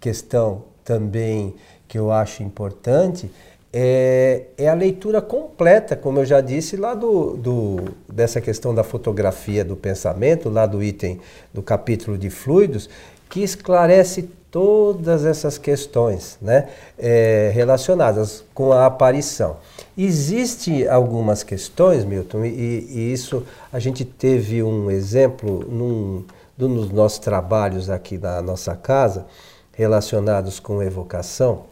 questão 0.00 0.64
também 0.82 1.54
que 1.86 1.96
eu 1.96 2.10
acho 2.10 2.42
importante 2.42 3.30
é, 3.72 4.42
é, 4.58 4.68
a 4.68 4.74
leitura 4.74 5.22
completa, 5.22 5.96
como 5.96 6.18
eu 6.18 6.26
já 6.26 6.42
disse, 6.42 6.76
lá 6.76 6.94
do, 6.94 7.36
do, 7.36 7.76
dessa 8.06 8.40
questão 8.40 8.74
da 8.74 8.84
fotografia 8.84 9.64
do 9.64 9.74
pensamento, 9.74 10.50
lá 10.50 10.66
do 10.66 10.82
item 10.82 11.18
do 11.54 11.62
capítulo 11.62 12.18
de 12.18 12.28
fluidos, 12.28 12.90
que 13.30 13.40
esclarece 13.42 14.28
todas 14.50 15.24
essas 15.24 15.56
questões 15.56 16.36
né, 16.42 16.68
é, 16.98 17.50
relacionadas 17.54 18.44
com 18.52 18.72
a 18.72 18.84
aparição. 18.84 19.56
Existem 19.96 20.86
algumas 20.86 21.42
questões, 21.42 22.04
Milton, 22.04 22.44
e, 22.44 22.50
e, 22.50 23.12
isso 23.12 23.42
a 23.72 23.78
gente 23.78 24.04
teve 24.04 24.62
um 24.62 24.90
exemplo 24.90 25.64
num 25.66 26.24
dos 26.58 26.92
nossos 26.92 27.18
trabalhos 27.18 27.88
aqui 27.88 28.18
na 28.18 28.42
nossa 28.42 28.76
casa, 28.76 29.26
relacionados 29.72 30.60
com 30.60 30.82
evocação 30.82 31.71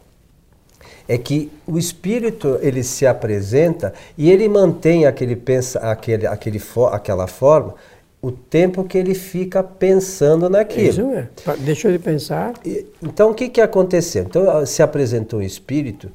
é 1.10 1.18
que 1.18 1.50
o 1.66 1.76
espírito 1.76 2.56
ele 2.62 2.84
se 2.84 3.04
apresenta 3.04 3.92
e 4.16 4.30
ele 4.30 4.48
mantém 4.48 5.06
aquele 5.06 5.34
pensa, 5.34 5.80
aquele, 5.80 6.24
aquele, 6.24 6.62
aquela 6.92 7.26
forma 7.26 7.74
o 8.22 8.30
tempo 8.30 8.84
que 8.84 8.96
ele 8.96 9.12
fica 9.12 9.60
pensando 9.60 10.48
naquilo. 10.48 10.88
Isso 10.88 11.10
é. 11.10 11.28
Deixou 11.58 11.90
de 11.90 11.98
pensar. 11.98 12.52
E, 12.64 12.86
então 13.02 13.30
o 13.30 13.34
que, 13.34 13.48
que 13.48 13.60
aconteceu? 13.60 14.22
Então 14.22 14.64
se 14.64 14.84
apresentou 14.84 15.40
um 15.40 15.42
espírito, 15.42 16.12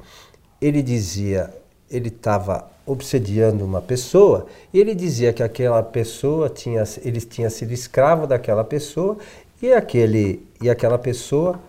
ele 0.62 0.80
dizia, 0.80 1.52
ele 1.90 2.08
estava 2.08 2.66
obsediando 2.86 3.66
uma 3.66 3.82
pessoa 3.82 4.46
e 4.72 4.80
ele 4.80 4.94
dizia 4.94 5.30
que 5.30 5.42
aquela 5.42 5.82
pessoa 5.82 6.48
tinha, 6.48 6.82
ele 7.04 7.20
tinha 7.20 7.50
sido 7.50 7.70
escravo 7.72 8.26
daquela 8.26 8.64
pessoa 8.64 9.18
e 9.60 9.74
aquele 9.74 10.40
e 10.58 10.70
aquela 10.70 10.96
pessoa 10.96 11.60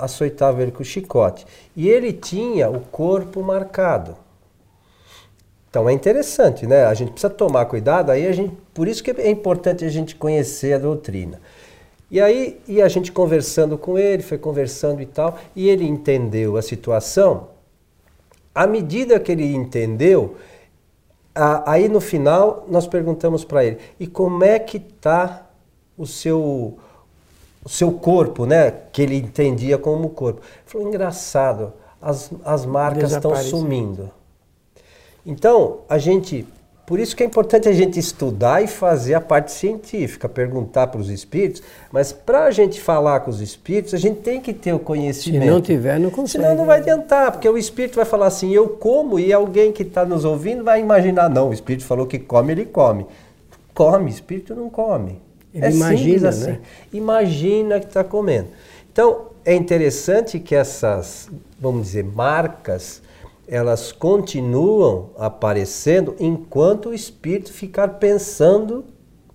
açoitava 0.00 0.62
ele 0.62 0.72
com 0.72 0.82
o 0.82 0.84
chicote. 0.84 1.46
E 1.76 1.88
ele 1.88 2.12
tinha 2.12 2.68
o 2.70 2.80
corpo 2.80 3.42
marcado. 3.42 4.16
Então 5.68 5.88
é 5.88 5.92
interessante, 5.92 6.66
né? 6.66 6.84
A 6.84 6.94
gente 6.94 7.12
precisa 7.12 7.32
tomar 7.32 7.64
cuidado, 7.66 8.10
aí 8.10 8.26
a 8.26 8.32
gente, 8.32 8.56
por 8.74 8.88
isso 8.88 9.04
que 9.04 9.12
é 9.12 9.30
importante 9.30 9.84
a 9.84 9.88
gente 9.88 10.16
conhecer 10.16 10.72
a 10.72 10.78
doutrina. 10.78 11.40
E 12.10 12.20
aí, 12.20 12.60
e 12.66 12.82
a 12.82 12.88
gente 12.88 13.12
conversando 13.12 13.78
com 13.78 13.96
ele, 13.96 14.20
foi 14.20 14.36
conversando 14.36 15.00
e 15.00 15.06
tal, 15.06 15.38
e 15.54 15.68
ele 15.68 15.84
entendeu 15.86 16.56
a 16.56 16.62
situação. 16.62 17.50
À 18.52 18.66
medida 18.66 19.20
que 19.20 19.30
ele 19.30 19.54
entendeu, 19.54 20.34
a, 21.32 21.70
aí 21.70 21.88
no 21.88 22.00
final 22.00 22.66
nós 22.68 22.88
perguntamos 22.88 23.44
para 23.44 23.64
ele: 23.64 23.78
e 24.00 24.08
como 24.08 24.42
é 24.42 24.58
que 24.58 24.78
está 24.78 25.46
o 25.96 26.04
seu 26.04 26.78
o 27.64 27.68
seu 27.68 27.92
corpo, 27.92 28.46
né? 28.46 28.72
Que 28.92 29.02
ele 29.02 29.16
entendia 29.16 29.78
como 29.78 30.10
corpo. 30.10 30.40
Ele 30.40 30.64
falou: 30.66 30.88
engraçado, 30.88 31.72
as, 32.00 32.30
as 32.44 32.64
marcas 32.64 33.12
estão 33.12 33.34
sumindo. 33.36 34.10
Então 35.24 35.80
a 35.88 35.98
gente 35.98 36.46
por 36.90 36.98
isso 36.98 37.14
que 37.14 37.22
é 37.22 37.26
importante 37.26 37.68
a 37.68 37.72
gente 37.72 38.00
estudar 38.00 38.64
e 38.64 38.66
fazer 38.66 39.14
a 39.14 39.20
parte 39.20 39.52
científica, 39.52 40.28
perguntar 40.28 40.88
para 40.88 41.00
os 41.00 41.08
espíritos, 41.08 41.62
mas 41.92 42.10
para 42.12 42.46
a 42.46 42.50
gente 42.50 42.80
falar 42.80 43.20
com 43.20 43.30
os 43.30 43.40
espíritos, 43.40 43.94
a 43.94 43.96
gente 43.96 44.22
tem 44.22 44.40
que 44.40 44.52
ter 44.52 44.72
o 44.72 44.78
conhecimento. 44.80 45.44
Se 45.44 45.48
não 45.48 45.60
tiver, 45.60 46.00
não 46.00 46.10
consegue. 46.10 46.42
Senão 46.42 46.56
não 46.56 46.66
vai 46.66 46.80
adiantar, 46.80 47.30
porque 47.30 47.48
o 47.48 47.56
espírito 47.56 47.94
vai 47.94 48.04
falar 48.04 48.26
assim, 48.26 48.50
eu 48.50 48.70
como, 48.70 49.20
e 49.20 49.32
alguém 49.32 49.70
que 49.70 49.84
está 49.84 50.04
nos 50.04 50.24
ouvindo 50.24 50.64
vai 50.64 50.80
imaginar, 50.80 51.30
não, 51.30 51.50
o 51.50 51.52
espírito 51.52 51.84
falou 51.84 52.08
que 52.08 52.18
come, 52.18 52.50
ele 52.50 52.64
come. 52.64 53.06
Come, 53.72 54.10
espírito 54.10 54.56
não 54.56 54.68
come. 54.68 55.22
Ele 55.54 55.66
é 55.66 55.70
imagina, 55.70 56.28
assim. 56.28 56.50
Né? 56.52 56.60
Imagina 56.92 57.80
que 57.80 57.86
está 57.86 58.04
comendo. 58.04 58.48
Então, 58.92 59.26
é 59.44 59.54
interessante 59.54 60.38
que 60.38 60.54
essas, 60.54 61.28
vamos 61.60 61.86
dizer, 61.88 62.04
marcas 62.04 63.02
elas 63.50 63.90
continuam 63.90 65.10
aparecendo 65.18 66.14
enquanto 66.20 66.90
o 66.90 66.94
espírito 66.94 67.52
ficar 67.52 67.88
pensando 67.98 68.84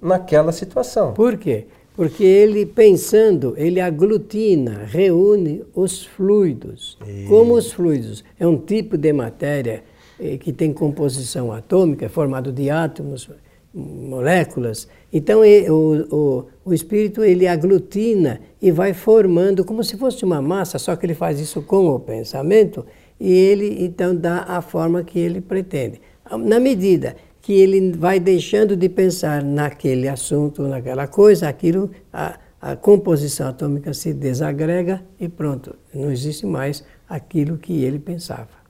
naquela 0.02 0.54
situação. 0.54 1.14
Por 1.14 1.38
quê? 1.38 1.66
Porque 1.98 2.24
ele 2.24 2.66
pensando, 2.66 3.54
ele 3.58 3.82
aglutina, 3.82 4.86
reúne 4.86 5.64
os 5.74 6.06
fluidos. 6.06 6.98
E... 7.06 7.26
Como 7.28 7.56
os 7.56 7.74
fluidos 7.74 8.24
é 8.40 8.48
um 8.48 8.58
tipo 8.58 8.98
de 8.98 9.12
matéria 9.12 9.84
eh, 10.18 10.38
que 10.38 10.54
tem 10.54 10.72
composição 10.72 11.52
atômica, 11.52 12.08
formado 12.08 12.54
de 12.54 12.70
átomos, 12.70 13.30
moléculas, 13.76 14.88
então 15.12 15.42
o, 15.42 16.16
o, 16.16 16.46
o 16.64 16.74
espírito 16.74 17.24
ele 17.24 17.48
aglutina 17.48 18.40
e 18.62 18.72
vai 18.72 18.94
formando 18.94 19.66
como 19.66 19.84
se 19.84 19.98
fosse 19.98 20.24
uma 20.24 20.42
massa, 20.42 20.80
só 20.80 20.96
que 20.96 21.06
ele 21.06 21.14
faz 21.14 21.40
isso 21.40 21.62
com 21.62 21.88
o 21.88 22.00
pensamento 22.00 22.86
e 23.20 23.32
ele 23.32 23.84
então 23.84 24.16
dá 24.16 24.46
a 24.48 24.62
forma 24.62 25.04
que 25.04 25.20
ele 25.20 25.42
pretende. 25.42 26.02
Na 26.32 26.60
medida 26.60 27.16
que 27.42 27.54
ele 27.54 27.92
vai 27.92 28.20
deixando 28.20 28.76
de 28.76 28.90
pensar 28.90 29.44
naquele 29.44 30.08
assunto, 30.08 30.64
naquela 30.64 31.08
coisa, 31.08 31.48
aquilo, 31.48 31.92
a, 32.12 32.40
a 32.60 32.76
composição 32.76 33.50
atômica 33.50 33.94
se 33.94 34.14
desagrega 34.14 35.04
e 35.20 35.30
pronto, 35.30 35.76
não 35.94 36.12
existe 36.12 36.46
mais 36.46 36.84
aquilo 37.08 37.58
que 37.58 37.84
ele 37.84 38.00
pensava. 38.00 38.65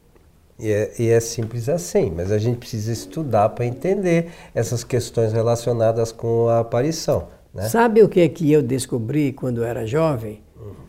E 0.58 0.72
é, 0.72 0.92
e 0.98 1.10
é, 1.10 1.20
simples 1.20 1.68
assim, 1.68 2.12
mas 2.16 2.32
a 2.32 2.38
gente 2.38 2.58
precisa 2.58 2.92
estudar 2.92 3.50
para 3.50 3.66
entender 3.66 4.28
essas 4.54 4.84
questões 4.84 5.34
relacionadas 5.34 6.12
com 6.12 6.48
a 6.48 6.60
aparição. 6.60 7.28
Né? 7.54 7.68
Sabe 7.68 8.02
o 8.02 8.10
que 8.10 8.22
é 8.22 8.30
que 8.30 8.52
eu 8.52 8.62
descobri 8.62 9.34
quando 9.34 9.64
era 9.64 9.86
jovem, 9.86 10.42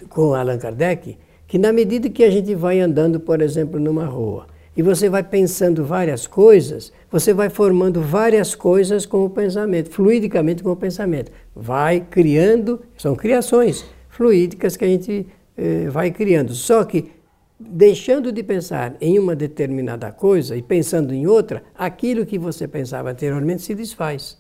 com 0.08 0.34
Allan 0.34 0.58
Kardec? 0.58 1.18
que 1.46 1.58
na 1.58 1.72
medida 1.72 2.08
que 2.08 2.24
a 2.24 2.30
gente 2.30 2.54
vai 2.54 2.80
andando, 2.80 3.20
por 3.20 3.40
exemplo, 3.40 3.78
numa 3.78 4.04
rua, 4.04 4.46
e 4.76 4.82
você 4.82 5.08
vai 5.08 5.22
pensando 5.22 5.84
várias 5.84 6.26
coisas, 6.26 6.92
você 7.10 7.32
vai 7.32 7.48
formando 7.48 8.02
várias 8.02 8.54
coisas 8.54 9.06
com 9.06 9.24
o 9.24 9.30
pensamento, 9.30 9.90
fluidicamente 9.90 10.62
com 10.62 10.70
o 10.70 10.76
pensamento. 10.76 11.32
Vai 11.54 12.00
criando, 12.00 12.82
são 12.98 13.14
criações 13.14 13.86
fluídicas 14.10 14.76
que 14.76 14.84
a 14.84 14.88
gente 14.88 15.26
eh, 15.56 15.88
vai 15.88 16.10
criando. 16.10 16.52
Só 16.52 16.84
que 16.84 17.10
deixando 17.58 18.30
de 18.30 18.42
pensar 18.42 18.96
em 19.00 19.18
uma 19.18 19.34
determinada 19.34 20.12
coisa 20.12 20.56
e 20.56 20.62
pensando 20.62 21.14
em 21.14 21.26
outra, 21.26 21.62
aquilo 21.74 22.26
que 22.26 22.38
você 22.38 22.68
pensava 22.68 23.10
anteriormente 23.10 23.62
se 23.62 23.74
desfaz 23.74 24.38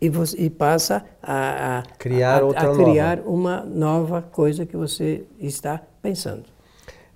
e, 0.00 0.08
você, 0.08 0.36
e 0.40 0.50
passa 0.50 1.04
a, 1.22 1.78
a 1.78 1.82
criar, 1.98 2.42
a, 2.42 2.44
outra 2.44 2.72
a 2.72 2.74
criar 2.74 3.16
nova. 3.18 3.30
uma 3.30 3.64
nova 3.64 4.22
coisa 4.22 4.64
que 4.64 4.76
você 4.76 5.24
está 5.38 5.82
pensando. 6.00 6.44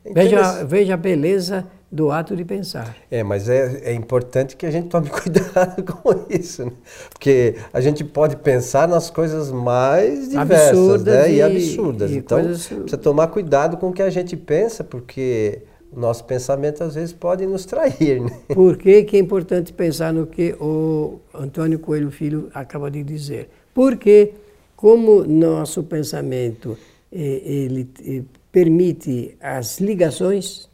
Veja, 0.05 0.65
veja 0.65 0.95
a 0.95 0.97
beleza 0.97 1.67
do 1.91 2.11
ato 2.11 2.37
de 2.37 2.45
pensar. 2.45 2.97
É, 3.11 3.23
mas 3.23 3.49
é, 3.49 3.81
é 3.85 3.93
importante 3.93 4.57
que 4.57 4.65
a 4.65 4.71
gente 4.71 4.89
tome 4.89 5.11
cuidado 5.11 5.83
com 5.83 6.25
isso, 6.29 6.65
né? 6.65 6.73
porque 7.09 7.57
a 7.73 7.81
gente 7.81 8.05
pode 8.05 8.37
pensar 8.37 8.87
nas 8.87 9.11
coisas 9.11 9.51
mais 9.51 10.29
diversas 10.29 10.69
absurdas 10.69 11.15
né? 11.15 11.33
e, 11.33 11.37
e 11.37 11.43
absurdas. 11.43 12.11
E 12.13 12.19
então, 12.19 12.39
coisas... 12.39 12.67
precisa 12.67 12.99
tomar 12.99 13.27
cuidado 13.29 13.77
com 13.77 13.89
o 13.89 13.93
que 13.93 14.03
a 14.03 14.11
gente 14.11 14.37
pensa, 14.37 14.85
porque 14.85 15.63
o 15.93 15.99
nosso 15.99 16.25
pensamento 16.25 16.85
às 16.85 16.95
vezes 16.95 17.13
pode 17.13 17.45
nos 17.45 17.65
trair. 17.65 18.21
Né? 18.21 18.39
Por 18.55 18.77
que, 18.77 19.03
que 19.03 19.17
é 19.17 19.21
importante 19.21 19.73
pensar 19.73 20.13
no 20.13 20.27
que 20.27 20.55
o 20.61 21.19
Antônio 21.35 21.81
Coelho 21.81 22.13
Filho 22.13 22.49
acaba 22.55 22.89
de 22.89 23.03
dizer? 23.03 23.51
Porque 23.75 24.33
como 24.77 25.25
nosso 25.25 25.83
pensamento 25.83 26.79
eh, 27.13 27.43
ele, 27.45 27.91
ele 28.05 28.19
eh, 28.19 28.23
permite 28.53 29.37
as 29.41 29.81
ligações, 29.81 30.70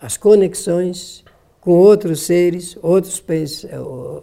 as 0.00 0.16
conexões 0.16 1.24
com 1.60 1.72
outros 1.72 2.20
seres, 2.20 2.76
outros, 2.82 3.24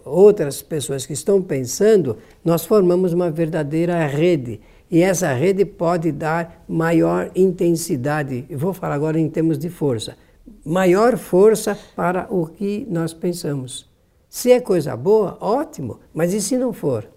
outras 0.04 0.62
pessoas 0.62 1.04
que 1.04 1.12
estão 1.12 1.42
pensando, 1.42 2.16
nós 2.44 2.64
formamos 2.64 3.12
uma 3.12 3.30
verdadeira 3.32 4.06
rede. 4.06 4.60
E 4.88 5.02
essa 5.02 5.32
rede 5.32 5.64
pode 5.64 6.12
dar 6.12 6.64
maior 6.68 7.30
intensidade, 7.34 8.44
eu 8.48 8.58
vou 8.58 8.72
falar 8.72 8.94
agora 8.94 9.18
em 9.18 9.28
termos 9.28 9.58
de 9.58 9.68
força, 9.68 10.16
maior 10.64 11.16
força 11.16 11.76
para 11.96 12.28
o 12.30 12.46
que 12.46 12.86
nós 12.88 13.12
pensamos. 13.12 13.90
Se 14.28 14.52
é 14.52 14.60
coisa 14.60 14.96
boa, 14.96 15.36
ótimo, 15.40 15.98
mas 16.14 16.32
e 16.32 16.40
se 16.40 16.56
não 16.56 16.72
for? 16.72 17.08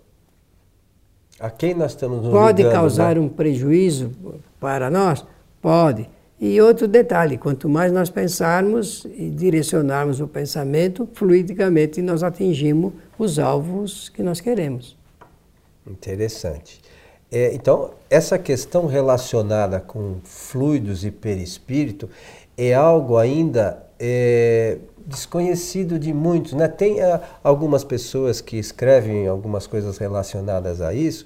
A 1.39 1.49
quem 1.49 1.73
nós 1.73 1.91
estamos 1.91 2.23
nos 2.23 2.31
Pode 2.31 2.63
ligando, 2.63 2.73
causar 2.73 3.15
né? 3.15 3.21
um 3.21 3.29
prejuízo 3.29 4.11
para 4.59 4.89
nós? 4.89 5.25
Pode. 5.61 6.09
E 6.39 6.59
outro 6.59 6.87
detalhe, 6.87 7.37
quanto 7.37 7.69
mais 7.69 7.91
nós 7.93 8.09
pensarmos 8.09 9.05
e 9.17 9.29
direcionarmos 9.29 10.19
o 10.19 10.27
pensamento, 10.27 11.07
fluidicamente 11.13 12.01
nós 12.01 12.23
atingimos 12.23 12.91
os 13.17 13.39
alvos 13.39 14.09
que 14.09 14.21
nós 14.21 14.41
queremos. 14.41 14.97
Interessante. 15.87 16.81
É, 17.31 17.53
então, 17.53 17.91
essa 18.09 18.37
questão 18.37 18.85
relacionada 18.85 19.79
com 19.79 20.17
fluidos 20.23 21.05
e 21.05 21.11
perispírito 21.11 22.09
é 22.57 22.73
algo 22.73 23.17
ainda 23.17 23.83
é, 23.99 24.77
desconhecido 25.05 25.97
de 25.97 26.13
muitos. 26.13 26.53
Né? 26.53 26.67
Tem 26.67 27.01
é, 27.01 27.21
algumas 27.43 27.83
pessoas 27.83 28.41
que 28.41 28.57
escrevem 28.57 29.27
algumas 29.27 29.67
coisas 29.67 29.97
relacionadas 29.97 30.81
a 30.81 30.93
isso, 30.93 31.25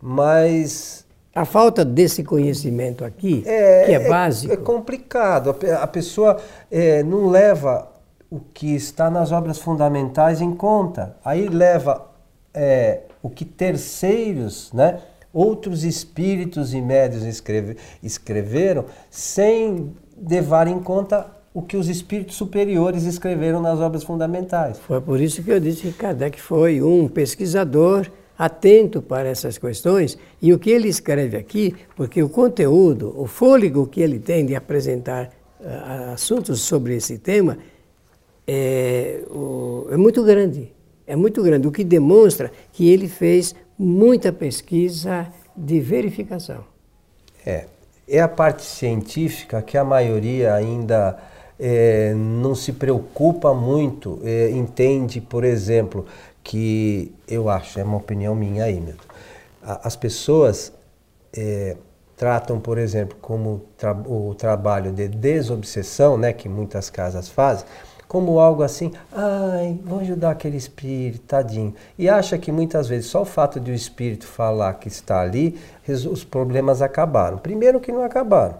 mas. 0.00 1.08
A 1.34 1.44
falta 1.44 1.84
desse 1.84 2.24
conhecimento 2.24 3.04
aqui, 3.04 3.44
é, 3.46 3.84
que 3.84 3.92
é, 3.92 3.94
é 3.94 4.08
básico. 4.08 4.52
É, 4.52 4.56
complicado. 4.56 5.54
A, 5.72 5.82
a 5.82 5.86
pessoa 5.86 6.36
é, 6.70 7.02
não 7.02 7.28
leva 7.28 7.88
o 8.28 8.40
que 8.40 8.74
está 8.74 9.10
nas 9.10 9.30
obras 9.32 9.58
fundamentais 9.58 10.40
em 10.40 10.52
conta. 10.52 11.16
Aí 11.24 11.48
leva 11.48 12.10
é, 12.52 13.02
o 13.22 13.30
que 13.30 13.44
terceiros, 13.44 14.72
né? 14.72 15.00
outros 15.32 15.84
espíritos 15.84 16.74
e 16.74 16.80
médios 16.80 17.24
escreve, 17.24 17.76
escreveram 18.02 18.84
sem 19.08 19.92
levar 20.28 20.66
em 20.66 20.80
conta 20.80 21.26
o 21.52 21.62
que 21.62 21.76
os 21.76 21.88
espíritos 21.88 22.36
superiores 22.36 23.04
escreveram 23.04 23.60
nas 23.60 23.80
obras 23.80 24.04
fundamentais. 24.04 24.78
Foi 24.78 25.00
por 25.00 25.20
isso 25.20 25.42
que 25.42 25.50
eu 25.50 25.58
disse 25.58 25.82
que 25.82 25.92
Kardec 25.92 26.40
foi 26.40 26.80
um 26.80 27.08
pesquisador 27.08 28.08
atento 28.40 29.02
para 29.02 29.28
essas 29.28 29.58
questões 29.58 30.16
e 30.40 30.50
o 30.50 30.58
que 30.58 30.70
ele 30.70 30.88
escreve 30.88 31.36
aqui, 31.36 31.76
porque 31.94 32.22
o 32.22 32.28
conteúdo, 32.30 33.14
o 33.14 33.26
fôlego 33.26 33.86
que 33.86 34.00
ele 34.00 34.18
tem 34.18 34.46
de 34.46 34.54
apresentar 34.54 35.26
uh, 35.60 36.14
assuntos 36.14 36.62
sobre 36.62 36.96
esse 36.96 37.18
tema 37.18 37.58
é, 38.48 39.20
é 39.90 39.96
muito 39.98 40.24
grande. 40.24 40.72
É 41.06 41.14
muito 41.14 41.42
grande, 41.42 41.68
o 41.68 41.70
que 41.70 41.84
demonstra 41.84 42.50
que 42.72 42.88
ele 42.88 43.08
fez 43.08 43.54
muita 43.78 44.32
pesquisa 44.32 45.28
de 45.54 45.78
verificação. 45.78 46.64
É, 47.44 47.66
é 48.08 48.22
a 48.22 48.28
parte 48.28 48.62
científica 48.62 49.60
que 49.60 49.76
a 49.76 49.84
maioria 49.84 50.54
ainda 50.54 51.18
é, 51.58 52.14
não 52.14 52.54
se 52.54 52.72
preocupa 52.72 53.52
muito, 53.52 54.18
é, 54.24 54.50
entende, 54.50 55.20
por 55.20 55.44
exemplo, 55.44 56.06
que 56.50 57.14
eu 57.28 57.48
acho, 57.48 57.78
é 57.78 57.84
uma 57.84 57.96
opinião 57.96 58.34
minha 58.34 58.64
aí, 58.64 58.80
Milton, 58.80 59.04
as 59.62 59.94
pessoas 59.94 60.72
é, 61.32 61.76
tratam, 62.16 62.58
por 62.58 62.76
exemplo, 62.76 63.16
como 63.20 63.62
tra 63.78 63.92
o 63.92 64.34
trabalho 64.34 64.90
de 64.90 65.06
desobsessão, 65.06 66.18
né, 66.18 66.32
que 66.32 66.48
muitas 66.48 66.90
casas 66.90 67.28
fazem, 67.28 67.64
como 68.08 68.40
algo 68.40 68.64
assim, 68.64 68.90
ai, 69.12 69.78
vou 69.84 70.00
ajudar 70.00 70.32
aquele 70.32 70.56
espírito, 70.56 71.20
tadinho. 71.20 71.72
E 71.96 72.08
acha 72.08 72.36
que 72.36 72.50
muitas 72.50 72.88
vezes 72.88 73.06
só 73.06 73.22
o 73.22 73.24
fato 73.24 73.60
de 73.60 73.70
o 73.70 73.74
espírito 73.74 74.26
falar 74.26 74.74
que 74.74 74.88
está 74.88 75.20
ali, 75.20 75.56
os 75.86 76.24
problemas 76.24 76.82
acabaram. 76.82 77.38
Primeiro 77.38 77.78
que 77.78 77.92
não 77.92 78.02
acabaram. 78.02 78.58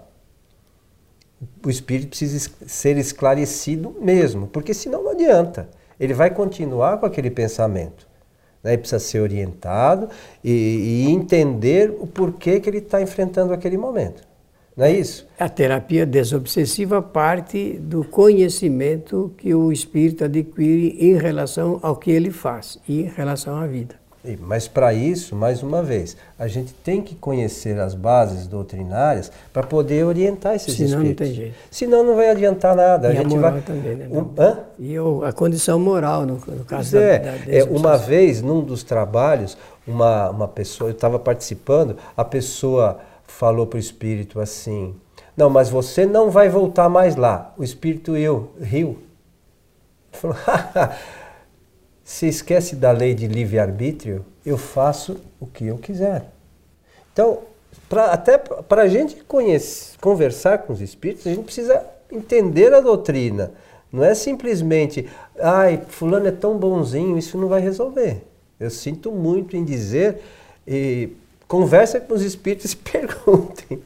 O 1.67 1.69
espírito 1.69 2.11
precisa 2.11 2.53
ser 2.69 2.97
esclarecido 2.99 3.97
mesmo, 4.01 4.47
porque 4.47 4.73
senão 4.73 5.03
não 5.03 5.11
adianta. 5.11 5.80
Ele 6.01 6.15
vai 6.15 6.31
continuar 6.31 6.97
com 6.97 7.05
aquele 7.05 7.31
pensamento. 7.31 8.09
Né? 8.65 8.73
Ele 8.73 8.79
precisa 8.79 8.99
ser 8.99 9.21
orientado 9.21 10.09
e, 10.43 10.51
e 10.51 11.11
entender 11.11 11.95
o 12.01 12.07
porquê 12.07 12.59
que 12.59 12.71
ele 12.71 12.79
está 12.79 13.03
enfrentando 13.03 13.53
aquele 13.53 13.77
momento. 13.77 14.29
Não 14.75 14.87
é 14.87 14.93
isso? 14.93 15.29
A 15.39 15.47
terapia 15.47 16.07
desobsessiva 16.07 17.03
parte 17.03 17.75
do 17.75 18.03
conhecimento 18.03 19.31
que 19.37 19.55
o 19.55 19.71
espírito 19.71 20.25
adquire 20.25 20.97
em 20.99 21.19
relação 21.19 21.79
ao 21.83 21.97
que 21.97 22.11
ele 22.11 22.31
faz 22.31 22.79
e 22.89 23.03
em 23.03 23.13
relação 23.15 23.57
à 23.57 23.67
vida. 23.67 24.00
Mas 24.41 24.69
para 24.69 24.93
isso, 24.93 25.35
mais 25.35 25.63
uma 25.63 25.83
vez, 25.83 26.15
a 26.39 26.47
gente 26.47 26.75
tem 26.75 27.01
que 27.01 27.15
conhecer 27.15 27.81
as 27.81 27.95
bases 27.95 28.47
doutrinárias 28.47 29.33
para 29.51 29.63
poder 29.63 30.05
orientar 30.05 30.55
esses 30.55 30.75
Senão 30.75 30.99
espíritos. 30.99 31.27
não 31.27 31.35
tem 31.35 31.35
jeito. 31.35 31.55
Senão 31.71 32.05
não 32.05 32.17
vai 32.17 32.29
adiantar 32.29 32.77
nada. 32.77 33.09
E 33.09 33.17
a, 33.17 33.21
a 33.21 33.23
gente 33.23 33.35
moral 33.35 33.53
vai... 33.53 33.61
também, 33.63 33.97
né? 33.97 34.09
Um... 34.11 34.29
Hã? 34.39 34.59
E 34.79 34.99
o, 34.99 35.25
a 35.25 35.33
condição 35.33 35.79
moral, 35.79 36.27
no, 36.27 36.35
no 36.35 36.65
caso 36.65 36.91
Pois 36.91 36.95
é, 36.95 37.19
da, 37.19 37.31
da 37.31 37.53
é, 37.53 37.65
uma 37.65 37.97
vez, 37.97 38.43
num 38.43 38.61
dos 38.61 38.83
trabalhos, 38.83 39.57
uma, 39.87 40.29
uma 40.29 40.49
pessoa, 40.49 40.91
eu 40.91 40.95
estava 40.95 41.19
participando, 41.19 41.97
a 42.15 42.25
pessoa 42.25 42.99
falou 43.27 43.67
para 43.67 43.79
o 43.79 43.81
espírito 43.81 44.39
assim: 44.39 44.95
Não, 45.35 45.49
mas 45.49 45.71
você 45.71 46.05
não 46.05 46.31
vai 46.31 46.51
voltar 46.51 46.91
mais 46.91 47.17
lá. 47.17 47.55
O 47.57 47.65
espírito 47.65 48.15
eu 48.17 48.51
riu. 48.61 48.99
Falou: 50.13 50.37
Se 52.11 52.27
esquece 52.27 52.75
da 52.75 52.91
lei 52.91 53.15
de 53.15 53.29
livre-arbítrio, 53.29 54.27
eu 54.45 54.59
faço 54.59 55.19
o 55.39 55.47
que 55.47 55.67
eu 55.67 55.79
quiser. 55.79 56.25
Então, 57.13 57.39
pra, 57.89 58.07
até 58.07 58.37
para 58.37 58.83
a 58.83 58.89
gente 58.89 59.25
conversar 59.97 60.59
com 60.59 60.73
os 60.73 60.81
espíritos, 60.81 61.25
a 61.25 61.31
gente 61.31 61.45
precisa 61.45 61.87
entender 62.11 62.75
a 62.75 62.81
doutrina. 62.81 63.53
Não 63.93 64.03
é 64.03 64.13
simplesmente, 64.13 65.09
ai, 65.39 65.85
fulano 65.87 66.27
é 66.27 66.33
tão 66.33 66.59
bonzinho, 66.59 67.17
isso 67.17 67.39
não 67.39 67.47
vai 67.47 67.61
resolver. 67.61 68.25
Eu 68.59 68.71
sinto 68.71 69.13
muito 69.13 69.57
em 69.57 69.65
dizer, 69.65 70.21
e 70.67 71.11
conversa 71.47 72.01
com 72.01 72.13
os 72.13 72.23
espíritos 72.23 72.73
e 72.73 72.77
perguntem. 72.91 73.81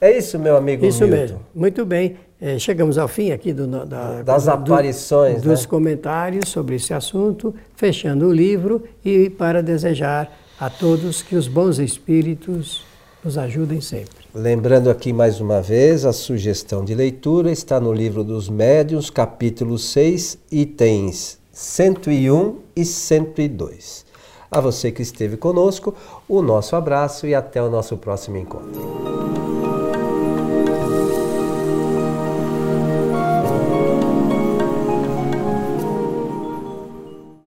É 0.00 0.16
isso, 0.16 0.38
meu 0.38 0.56
amigo 0.56 0.84
Isso 0.84 1.04
Milton. 1.04 1.16
mesmo. 1.20 1.40
Muito 1.54 1.84
bem. 1.86 2.16
Eh, 2.40 2.58
chegamos 2.58 2.98
ao 2.98 3.08
fim 3.08 3.30
aqui 3.32 3.52
do, 3.52 3.66
da, 3.66 4.22
Das 4.22 4.44
do- 4.44 4.50
aparições, 4.50 5.40
dos 5.40 5.62
né? 5.62 5.66
comentários 5.68 6.50
sobre 6.50 6.74
esse 6.76 6.92
assunto, 6.92 7.54
fechando 7.74 8.26
o 8.26 8.32
livro 8.32 8.82
e 9.04 9.30
para 9.30 9.62
desejar 9.62 10.30
a 10.60 10.68
todos 10.68 11.22
que 11.22 11.34
os 11.34 11.48
bons 11.48 11.78
espíritos 11.78 12.84
nos 13.24 13.38
ajudem 13.38 13.80
sempre. 13.80 14.26
Lembrando 14.34 14.90
aqui 14.90 15.14
mais 15.14 15.40
uma 15.40 15.62
vez, 15.62 16.04
a 16.04 16.12
sugestão 16.12 16.84
de 16.84 16.94
leitura 16.94 17.50
está 17.50 17.80
no 17.80 17.90
livro 17.92 18.22
dos 18.22 18.50
Médiuns, 18.50 19.08
capítulo 19.08 19.78
6, 19.78 20.38
itens 20.52 21.38
101 21.52 22.56
e 22.76 22.84
102. 22.84 24.04
A 24.50 24.60
você 24.60 24.92
que 24.92 25.00
esteve 25.00 25.38
conosco, 25.38 25.94
o 26.28 26.42
nosso 26.42 26.76
abraço 26.76 27.26
e 27.26 27.34
até 27.34 27.62
o 27.62 27.70
nosso 27.70 27.96
próximo 27.96 28.36
encontro. 28.36 29.55